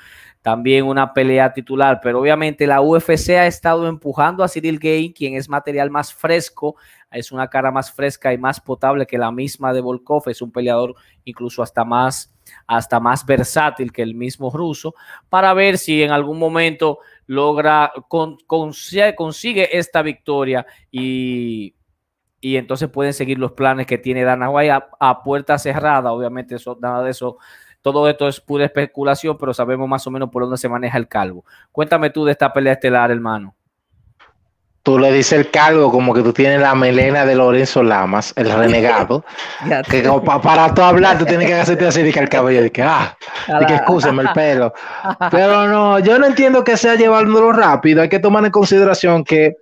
[0.43, 1.99] también una pelea titular.
[2.01, 6.75] Pero obviamente la UFC ha estado empujando a Cyril Gay, quien es material más fresco,
[7.11, 10.51] es una cara más fresca y más potable que la misma de Volkov, es un
[10.51, 10.93] peleador
[11.25, 12.32] incluso hasta más,
[12.67, 14.95] hasta más versátil que el mismo ruso,
[15.29, 21.75] para ver si en algún momento logra, consigue esta victoria y
[22.43, 26.11] y entonces pueden seguir los planes que tiene Dana White a, puerta cerrada.
[26.11, 27.37] Obviamente, eso, nada de eso,
[27.81, 31.07] todo esto es pura especulación, pero sabemos más o menos por dónde se maneja el
[31.07, 31.45] calvo.
[31.71, 33.55] Cuéntame tú de esta pelea estelar, hermano.
[34.83, 38.51] Tú le dices el calvo como que tú tienes la melena de Lorenzo Lamas, el
[38.57, 39.23] renegado.
[39.89, 40.03] que
[40.43, 43.17] para tú hablar, tú tienes que hacerte así, que el cabello, que, ah,
[43.59, 44.73] de que el pelo.
[45.31, 48.01] Pero no, yo no entiendo que sea llevándolo rápido.
[48.01, 49.55] Hay que tomar en consideración que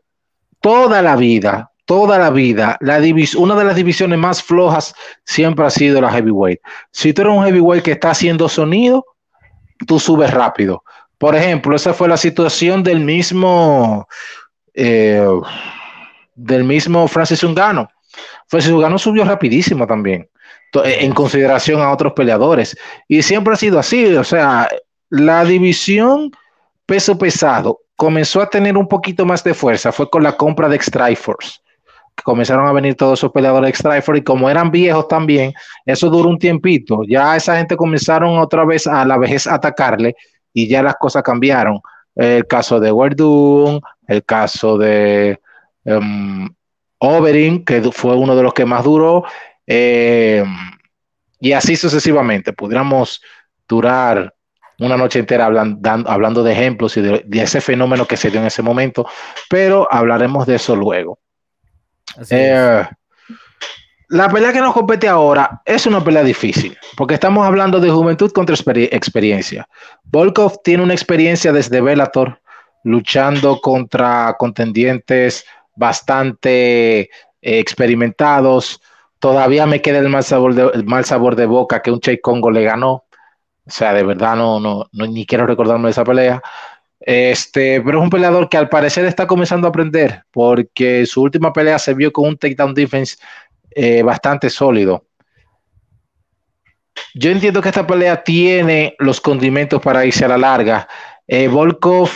[0.60, 3.00] toda la vida, toda la vida, la
[3.38, 6.60] una de las divisiones más flojas siempre ha sido la heavyweight.
[6.92, 9.06] Si tú eres un heavyweight que está haciendo sonido,
[9.86, 10.84] tú subes rápido.
[11.18, 14.08] Por ejemplo, esa fue la situación del mismo,
[14.74, 15.26] eh,
[16.36, 17.90] del mismo Francis Ungano.
[18.48, 20.30] Francis Ungano subió rapidísimo también,
[20.74, 22.78] en consideración a otros peleadores.
[23.08, 24.68] Y siempre ha sido así, o sea,
[25.10, 26.32] la división
[26.86, 30.80] peso pesado comenzó a tener un poquito más de fuerza, fue con la compra de
[30.82, 31.60] Strikeforce
[32.24, 35.54] comenzaron a venir todos esos peleadores extra y como eran viejos también,
[35.86, 37.04] eso duró un tiempito.
[37.08, 40.16] Ya esa gente comenzaron otra vez a la vejez a atacarle
[40.54, 41.80] y ya las cosas cambiaron.
[42.16, 45.40] El caso de Werdun, el caso de
[45.86, 46.50] um,
[47.66, 49.24] que fue uno de los que más duró,
[49.66, 50.46] em,
[51.40, 52.52] y así sucesivamente.
[52.54, 53.22] Pudiéramos
[53.68, 54.36] durar
[54.80, 58.62] una noche entera hablando, de ejemplos y de, ese fenómeno que se dio en ese
[58.62, 59.08] momento,
[59.50, 61.20] pero hablaremos de eso luego.
[62.30, 62.84] Eh,
[64.10, 68.30] la pelea que nos compete ahora es una pelea difícil, porque estamos hablando de juventud
[68.32, 69.68] contra experiencia.
[70.04, 72.41] Volkov tiene una experiencia desde Bellator,
[72.84, 77.10] luchando contra contendientes bastante eh,
[77.42, 78.82] experimentados.
[79.20, 83.06] Todavía me queda el mal sabor de, boca que un Che Congo le ganó.
[83.66, 86.42] O sea, de verdad no, no, no, ni quiero recordarme de esa pelea.
[87.00, 91.52] Este, pero es un peleador que al parecer está comenzando a aprender, porque su última
[91.52, 93.18] pelea se vio con un takedown defense
[93.72, 95.06] eh, bastante sólido.
[97.14, 100.88] Yo entiendo que esta pelea tiene los condimentos para irse a la larga.
[101.28, 102.10] Eh, Volkov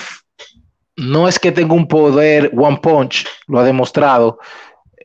[0.98, 4.40] no es que tenga un poder one punch, lo ha demostrado.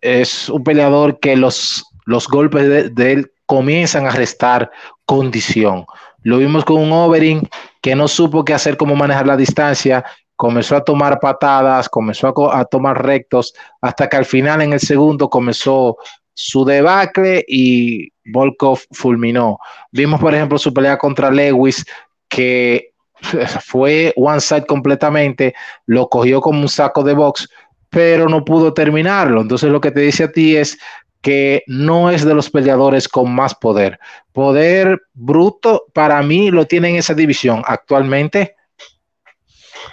[0.01, 4.71] Es un peleador que los, los golpes de, él comienzan a restar
[5.05, 5.87] condición.
[6.23, 7.49] Lo vimos con un Overing
[7.81, 10.05] que no supo qué hacer, cómo manejar la distancia,
[10.37, 15.29] comenzó a tomar patadas, comenzó a, tomar rectos, hasta que al final en el segundo
[15.29, 15.97] comenzó
[16.33, 19.59] su debacle y Volkov fulminó.
[19.91, 21.85] Vimos, por ejemplo, su pelea contra Lewis,
[22.29, 22.90] que
[23.65, 25.55] fue one side completamente,
[25.87, 27.49] lo cogió como un saco de box,
[27.89, 29.41] pero no pudo terminarlo.
[29.41, 30.79] Entonces lo que te dice a ti es
[31.21, 33.99] que no es de los peleadores con más poder.
[34.33, 38.57] Poder bruto para mí lo tiene en esa división actualmente.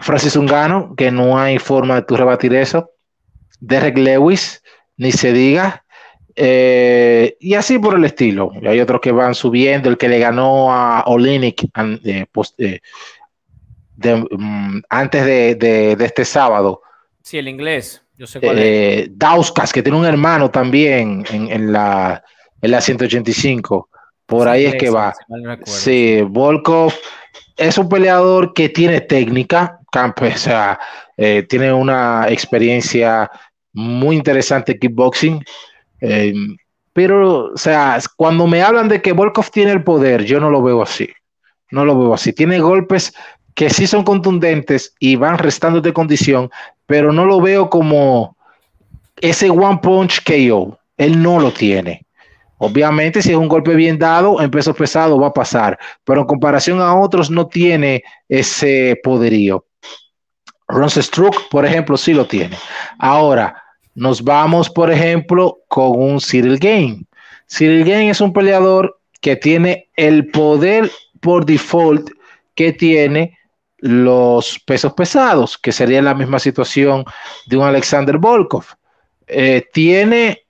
[0.02, 2.92] Francis Ungano, que no hay forma de tú rebatir eso.
[3.60, 4.62] Derek Lewis,
[4.96, 5.84] ni se diga.
[6.40, 8.52] Eh, y así por el estilo.
[8.64, 9.90] Hay otros que van subiendo.
[9.90, 11.64] El que le ganó a Olinik
[12.04, 12.26] eh,
[12.60, 12.80] eh,
[13.98, 16.82] mm, antes de este sábado.
[17.22, 18.02] Sí, el inglés.
[18.18, 22.24] Yo sé eh, Dauskas, que tiene un hermano también en, la,
[22.62, 23.90] en la 185.
[24.26, 25.14] Por ahí es que va.
[25.66, 26.94] sí, Volkov
[27.56, 30.80] es un peleador que tiene técnica, o sea,
[31.16, 33.30] eh, tiene una experiencia
[33.74, 35.44] muy interesante en kickboxing.
[36.02, 36.34] Eh,
[36.92, 40.64] pero, o sea, cuando me hablan de que Volkov tiene el poder, yo no lo
[40.64, 41.08] veo así.
[41.70, 42.34] No lo veo así.
[42.34, 43.14] Tiene golpes
[43.58, 46.52] que sí son contundentes y van restando de condición,
[46.86, 48.38] pero no lo veo como
[49.20, 50.78] ese one punch KO.
[50.96, 52.06] Él no lo tiene.
[52.60, 56.28] Obviamente, si es un golpe bien dado, en peso pesado va a pasar, pero en
[56.28, 59.66] comparación a otros no tiene ese poderío.
[60.68, 62.56] Ron Struck, por ejemplo, sí lo tiene.
[63.00, 63.60] Ahora,
[63.96, 67.06] nos vamos, por ejemplo, con un Cyril Game.
[67.50, 70.92] Cyril Game es un peleador que tiene el poder
[71.22, 72.12] por default
[72.54, 73.37] que tiene
[73.80, 77.06] los pesos pesados, que sería la misma situación
[77.46, 78.66] de un Alexander Volkov.
[79.28, 80.44] Eh, tiene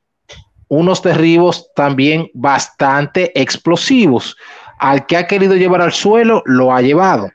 [0.70, 4.36] unos derribos también bastante explosivos.
[4.80, 7.32] Al que ha querido llevar al suelo, lo ha llevado.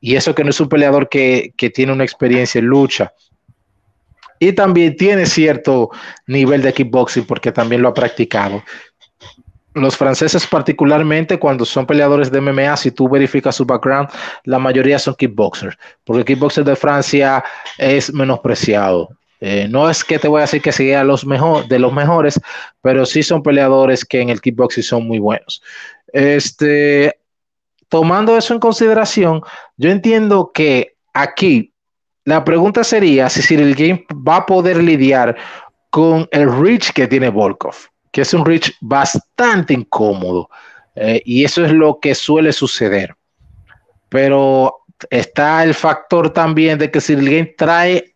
[0.00, 3.12] Y eso que no es un peleador que, que tiene una experiencia en lucha.
[4.38, 5.90] Y también tiene cierto
[6.26, 8.62] nivel de kickboxing porque también lo ha practicado.
[9.76, 14.08] Los franceses particularmente cuando son peleadores de MMA, si tú verificas su background,
[14.44, 17.44] la mayoría son kickboxers, porque el kickboxer de Francia
[17.78, 19.10] es menospreciado.
[19.40, 22.40] Eh, no es que te voy a decir que sea los mejor, de los mejores,
[22.80, 25.62] pero sí son peleadores que en el kickboxing son muy buenos.
[26.12, 27.18] Este,
[27.88, 29.42] tomando eso en consideración,
[29.76, 31.74] yo entiendo que aquí
[32.24, 35.36] la pregunta sería si Cyril Game va a poder lidiar
[35.90, 37.76] con el reach que tiene Volkov
[38.16, 40.48] que es un reach bastante incómodo.
[40.94, 43.14] Eh, y eso es lo que suele suceder.
[44.08, 48.14] Pero está el factor también de que si alguien trae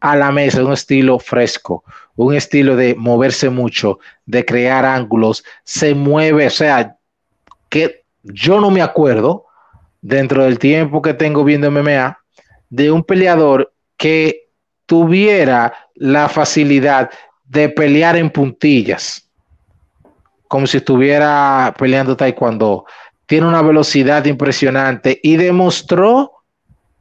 [0.00, 1.84] a la mesa un estilo fresco,
[2.16, 6.96] un estilo de moverse mucho, de crear ángulos, se mueve, o sea,
[7.68, 9.44] que yo no me acuerdo
[10.00, 12.18] dentro del tiempo que tengo viendo MMA
[12.70, 14.48] de un peleador que
[14.86, 17.10] tuviera la facilidad
[17.44, 19.23] de pelear en puntillas
[20.54, 22.84] como si estuviera peleando taekwondo.
[23.26, 26.30] Tiene una velocidad impresionante y demostró,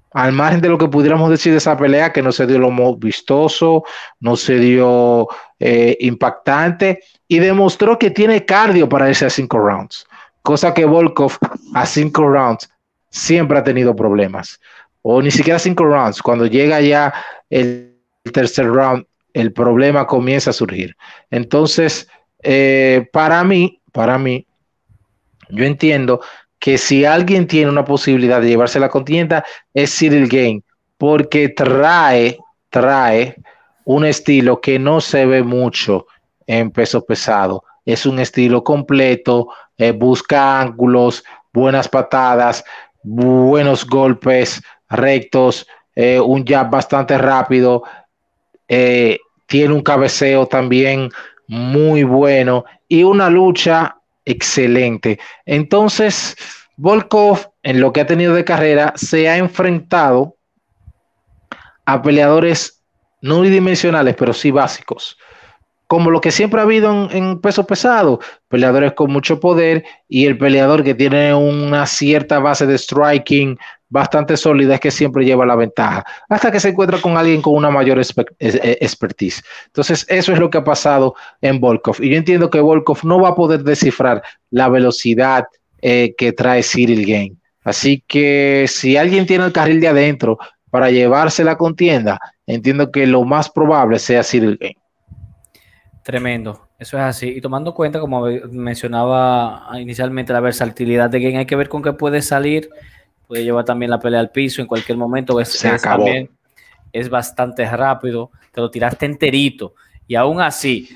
[0.09, 2.71] al margen de lo que pudiéramos decir de esa pelea, que no se dio lo
[2.71, 3.83] más vistoso,
[4.19, 5.27] no se dio
[5.59, 10.07] eh, impactante y demostró que tiene cardio para irse a cinco rounds,
[10.41, 11.37] cosa que Volkov
[11.75, 12.67] a cinco rounds
[13.11, 14.59] siempre ha tenido problemas.
[15.03, 17.13] O ni siquiera cinco rounds, cuando llega ya
[17.51, 17.99] el
[18.33, 20.97] tercer round, el problema comienza a surgir.
[21.29, 22.07] Entonces,
[22.43, 24.45] eh, para mí, para mí,
[25.49, 26.21] yo entiendo
[26.59, 30.61] que si alguien tiene una posibilidad de llevarse la contienda es Cyril Game,
[30.97, 32.37] porque trae,
[32.69, 33.35] trae
[33.85, 36.05] un estilo que no se ve mucho
[36.47, 37.63] en peso pesado.
[37.85, 42.63] Es un estilo completo, eh, busca ángulos, buenas patadas,
[43.03, 47.83] buenos golpes rectos, eh, un jab bastante rápido,
[48.67, 51.11] tiene un cabeceo también
[51.47, 55.19] muy bueno y una lucha excelente.
[55.45, 56.35] Entonces,
[56.77, 60.37] Volkov, en lo que ha tenido de carrera, se ha enfrentado
[61.85, 62.81] a peleadores
[63.21, 65.17] no unidimensionales, pero sí básicos.
[65.93, 70.39] Como lo que siempre ha habido en, peso pesado, peleadores con mucho poder y el
[70.39, 75.55] peleador que tiene una cierta base de striking, bastante sólida es que siempre lleva la
[75.55, 79.43] ventaja, hasta que se encuentra con alguien con una mayor eh, expertise.
[79.67, 81.97] Entonces, eso es lo que ha pasado en Volkov.
[82.01, 85.45] Y yo entiendo que Volkov no va a poder descifrar la velocidad
[85.83, 87.33] eh, que trae Cyril Game.
[87.63, 90.39] Así que si alguien tiene el carril de adentro
[90.71, 94.77] para llevarse la contienda, entiendo que lo más probable sea Cyril Game.
[96.03, 97.29] Tremendo, eso es así.
[97.29, 101.93] Y tomando cuenta, como mencionaba inicialmente, la versatilidad de Game, hay que ver con qué
[101.93, 102.69] puede salir
[103.27, 105.39] puede llevar también la pelea al piso en cualquier momento.
[105.39, 106.05] Es, Se acabó.
[106.05, 106.29] También,
[106.91, 109.73] es bastante rápido, te lo tiraste enterito.
[110.05, 110.95] Y aún así,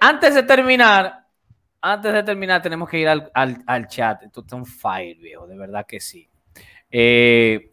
[0.00, 1.26] antes de terminar,
[1.82, 4.22] antes de terminar, tenemos que ir al, al, chat.
[4.22, 6.26] Esto está un fire, viejo, de verdad que sí.
[6.90, 7.70] Eh,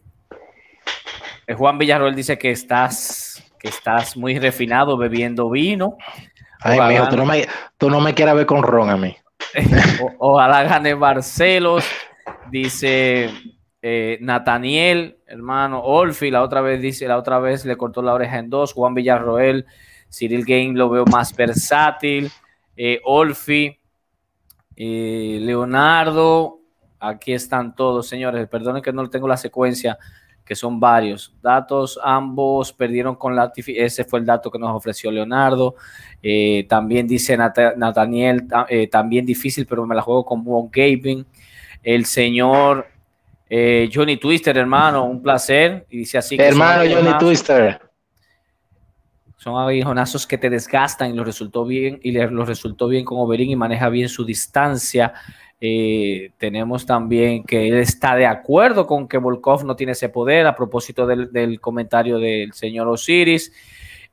[1.56, 3.29] Juan Villarroel dice que estás,
[3.60, 5.96] que estás muy refinado bebiendo vino.
[6.60, 7.46] Ay, mijo, tú no, me,
[7.78, 9.16] tú no me quieras ver con ron a mí.
[10.18, 11.84] ojalá gane Barcelos.
[12.50, 13.30] Dice
[13.82, 18.38] eh, Nathaniel, hermano, Olfi, la otra vez dice, la otra vez le cortó la oreja
[18.38, 19.64] en dos, Juan Villarroel,
[20.10, 22.30] Cyril Game lo veo más versátil,
[22.76, 23.78] eh, Olfi,
[24.76, 26.60] eh, Leonardo,
[26.98, 29.98] aquí están todos, señores, perdonen que no tengo la secuencia,
[30.50, 35.08] que son varios datos, ambos perdieron con la, ese fue el dato que nos ofreció
[35.12, 35.76] Leonardo,
[36.68, 38.48] también dice Nathaniel,
[38.90, 41.24] también difícil, pero me la juego con Wong Gavin,
[41.84, 42.88] el señor
[43.48, 45.86] eh, Johnny Twister, hermano, un placer.
[45.88, 46.36] Y dice así.
[46.36, 47.80] hermano Johnny Twister.
[49.36, 53.50] Son aguijonazos que te desgastan y los resultó bien y los resultó bien con Oberín
[53.50, 55.14] y maneja bien su distancia.
[55.62, 60.46] Eh, tenemos también que él está de acuerdo con que Volkov no tiene ese poder
[60.46, 63.52] a propósito del, comentario del señor Osiris,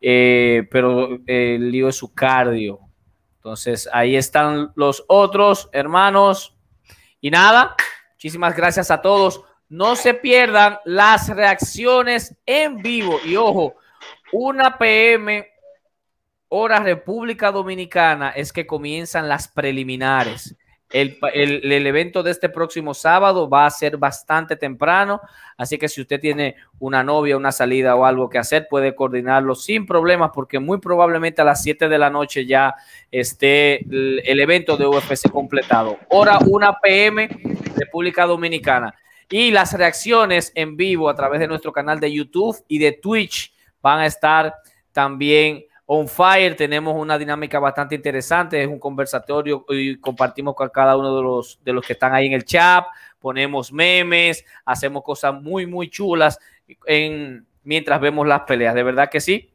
[0.01, 2.81] eh, pero el lío es su cardio.
[3.37, 6.57] Entonces ahí están los otros hermanos.
[7.21, 7.75] Y nada,
[8.11, 9.41] muchísimas gracias a todos.
[9.69, 13.19] No se pierdan las reacciones en vivo.
[13.25, 13.75] Y ojo,
[14.33, 15.47] una PM,
[16.49, 20.57] hora República Dominicana, es que comienzan las preliminares.
[20.89, 25.19] El, evento de este próximo sábado va a ser bastante temprano,
[25.57, 29.53] así que si usted tiene una novia, una salida o algo que hacer, puede coordinarlo
[29.53, 32.73] sin problemas, porque muy probablemente a las 7 de la noche ya
[33.11, 35.97] esté el, el evento de UFC completado.
[36.09, 37.29] Hora 1 pm,
[37.75, 38.95] República Dominicana.
[39.29, 43.53] Y las reacciones en vivo a través de nuestro canal de YouTube y de Twitch
[43.81, 44.53] van a estar
[44.93, 50.97] también on fire, tenemos una dinámica bastante interesante, es un conversatorio y compartimos con cada
[50.97, 52.85] uno de los, de los que están ahí en el chat,
[53.19, 56.39] ponemos memes, hacemos cosas muy, muy chulas
[56.85, 59.53] en, mientras vemos las peleas, de verdad que sí.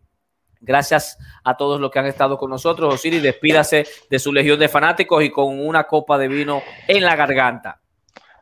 [0.64, 2.94] Gracias a todos los que han estado con nosotros.
[2.94, 7.16] Osiris, despídase de su legión de fanáticos y con una copa de vino en la
[7.16, 7.80] garganta.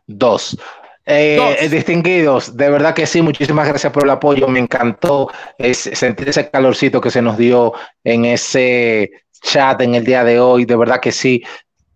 [0.06, 0.58] Dos.
[1.06, 4.46] Eh, distinguidos, de verdad que sí, muchísimas gracias por el apoyo.
[4.48, 5.30] Me encantó
[5.72, 7.72] sentir ese calorcito que se nos dio
[8.04, 9.10] en ese
[9.42, 10.64] chat en el día de hoy.
[10.64, 11.42] De verdad que sí.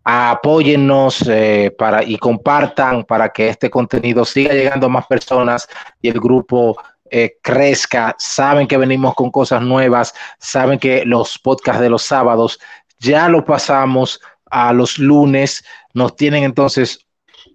[0.06, 5.66] Apóyennos eh, para, y compartan para que este contenido siga llegando a más personas
[6.02, 6.76] y el grupo
[7.10, 8.14] eh, crezca.
[8.18, 10.14] Saben que venimos con cosas nuevas.
[10.38, 12.58] Saben que los podcasts de los sábados
[12.98, 15.64] ya lo pasamos a los lunes.
[15.94, 17.03] Nos tienen entonces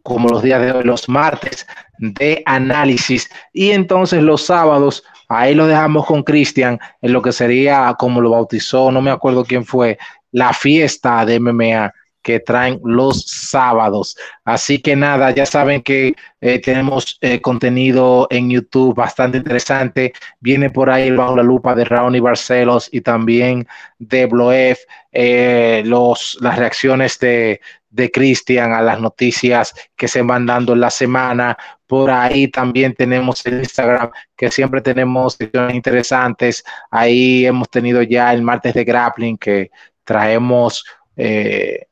[0.10, 1.68] como los días de hoy, los martes
[2.00, 7.96] de análisis y entonces los sábados, ahí lo dejamos con Cristian en lo que sería
[7.98, 9.98] como lo bautizó, no me acuerdo quién fue,
[10.32, 14.18] la fiesta de MMA que traen los sábados.
[14.44, 20.14] Así que nada, ya saben que eh, tenemos eh, contenido en YouTube bastante interesante.
[20.40, 23.68] Viene por ahí bajo la lupa de Raoni Barcelos y también
[24.00, 24.80] de Bloef,
[25.12, 30.90] eh, los, las reacciones de, de Cristian a las noticias que se van dando la
[30.90, 31.58] semana.
[31.88, 36.64] Por ahí también tenemos el Instagram, que siempre tenemos secciones interesantes.
[36.92, 39.72] Ahí hemos tenido ya el martes de grappling, que
[40.04, 40.86] traemos
[41.16, 41.89] eh,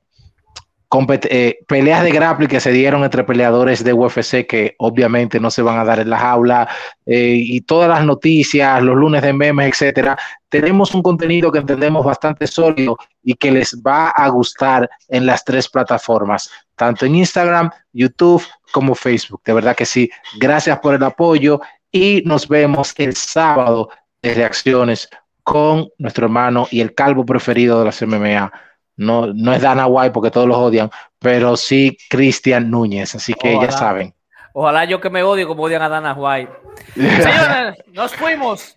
[1.30, 5.62] eh, peleas de grappling que se dieron entre peleadores de UFC que obviamente no se
[5.62, 6.70] van a dar en la jaula
[7.06, 10.18] eh, y todas las noticias, los lunes de memes, etcétera.
[10.48, 15.44] Tenemos un contenido que entendemos bastante sólido y que les va a gustar en las
[15.44, 19.42] tres plataformas, tanto en Instagram, YouTube como Facebook.
[19.44, 20.10] De verdad que sí.
[20.40, 21.60] Gracias por el apoyo
[21.92, 23.90] y nos vemos el sábado
[24.22, 25.10] de reacciones
[25.44, 28.52] con nuestro hermano y el calvo preferido de las MMA.
[28.98, 30.90] No, no es Dana White porque todos los odian,
[31.20, 34.14] pero sí Cristian Núñez, así que ya saben.
[34.54, 36.52] Ojalá yo que me odie como odian a Dana White.
[36.96, 38.76] Señores, nos fuimos.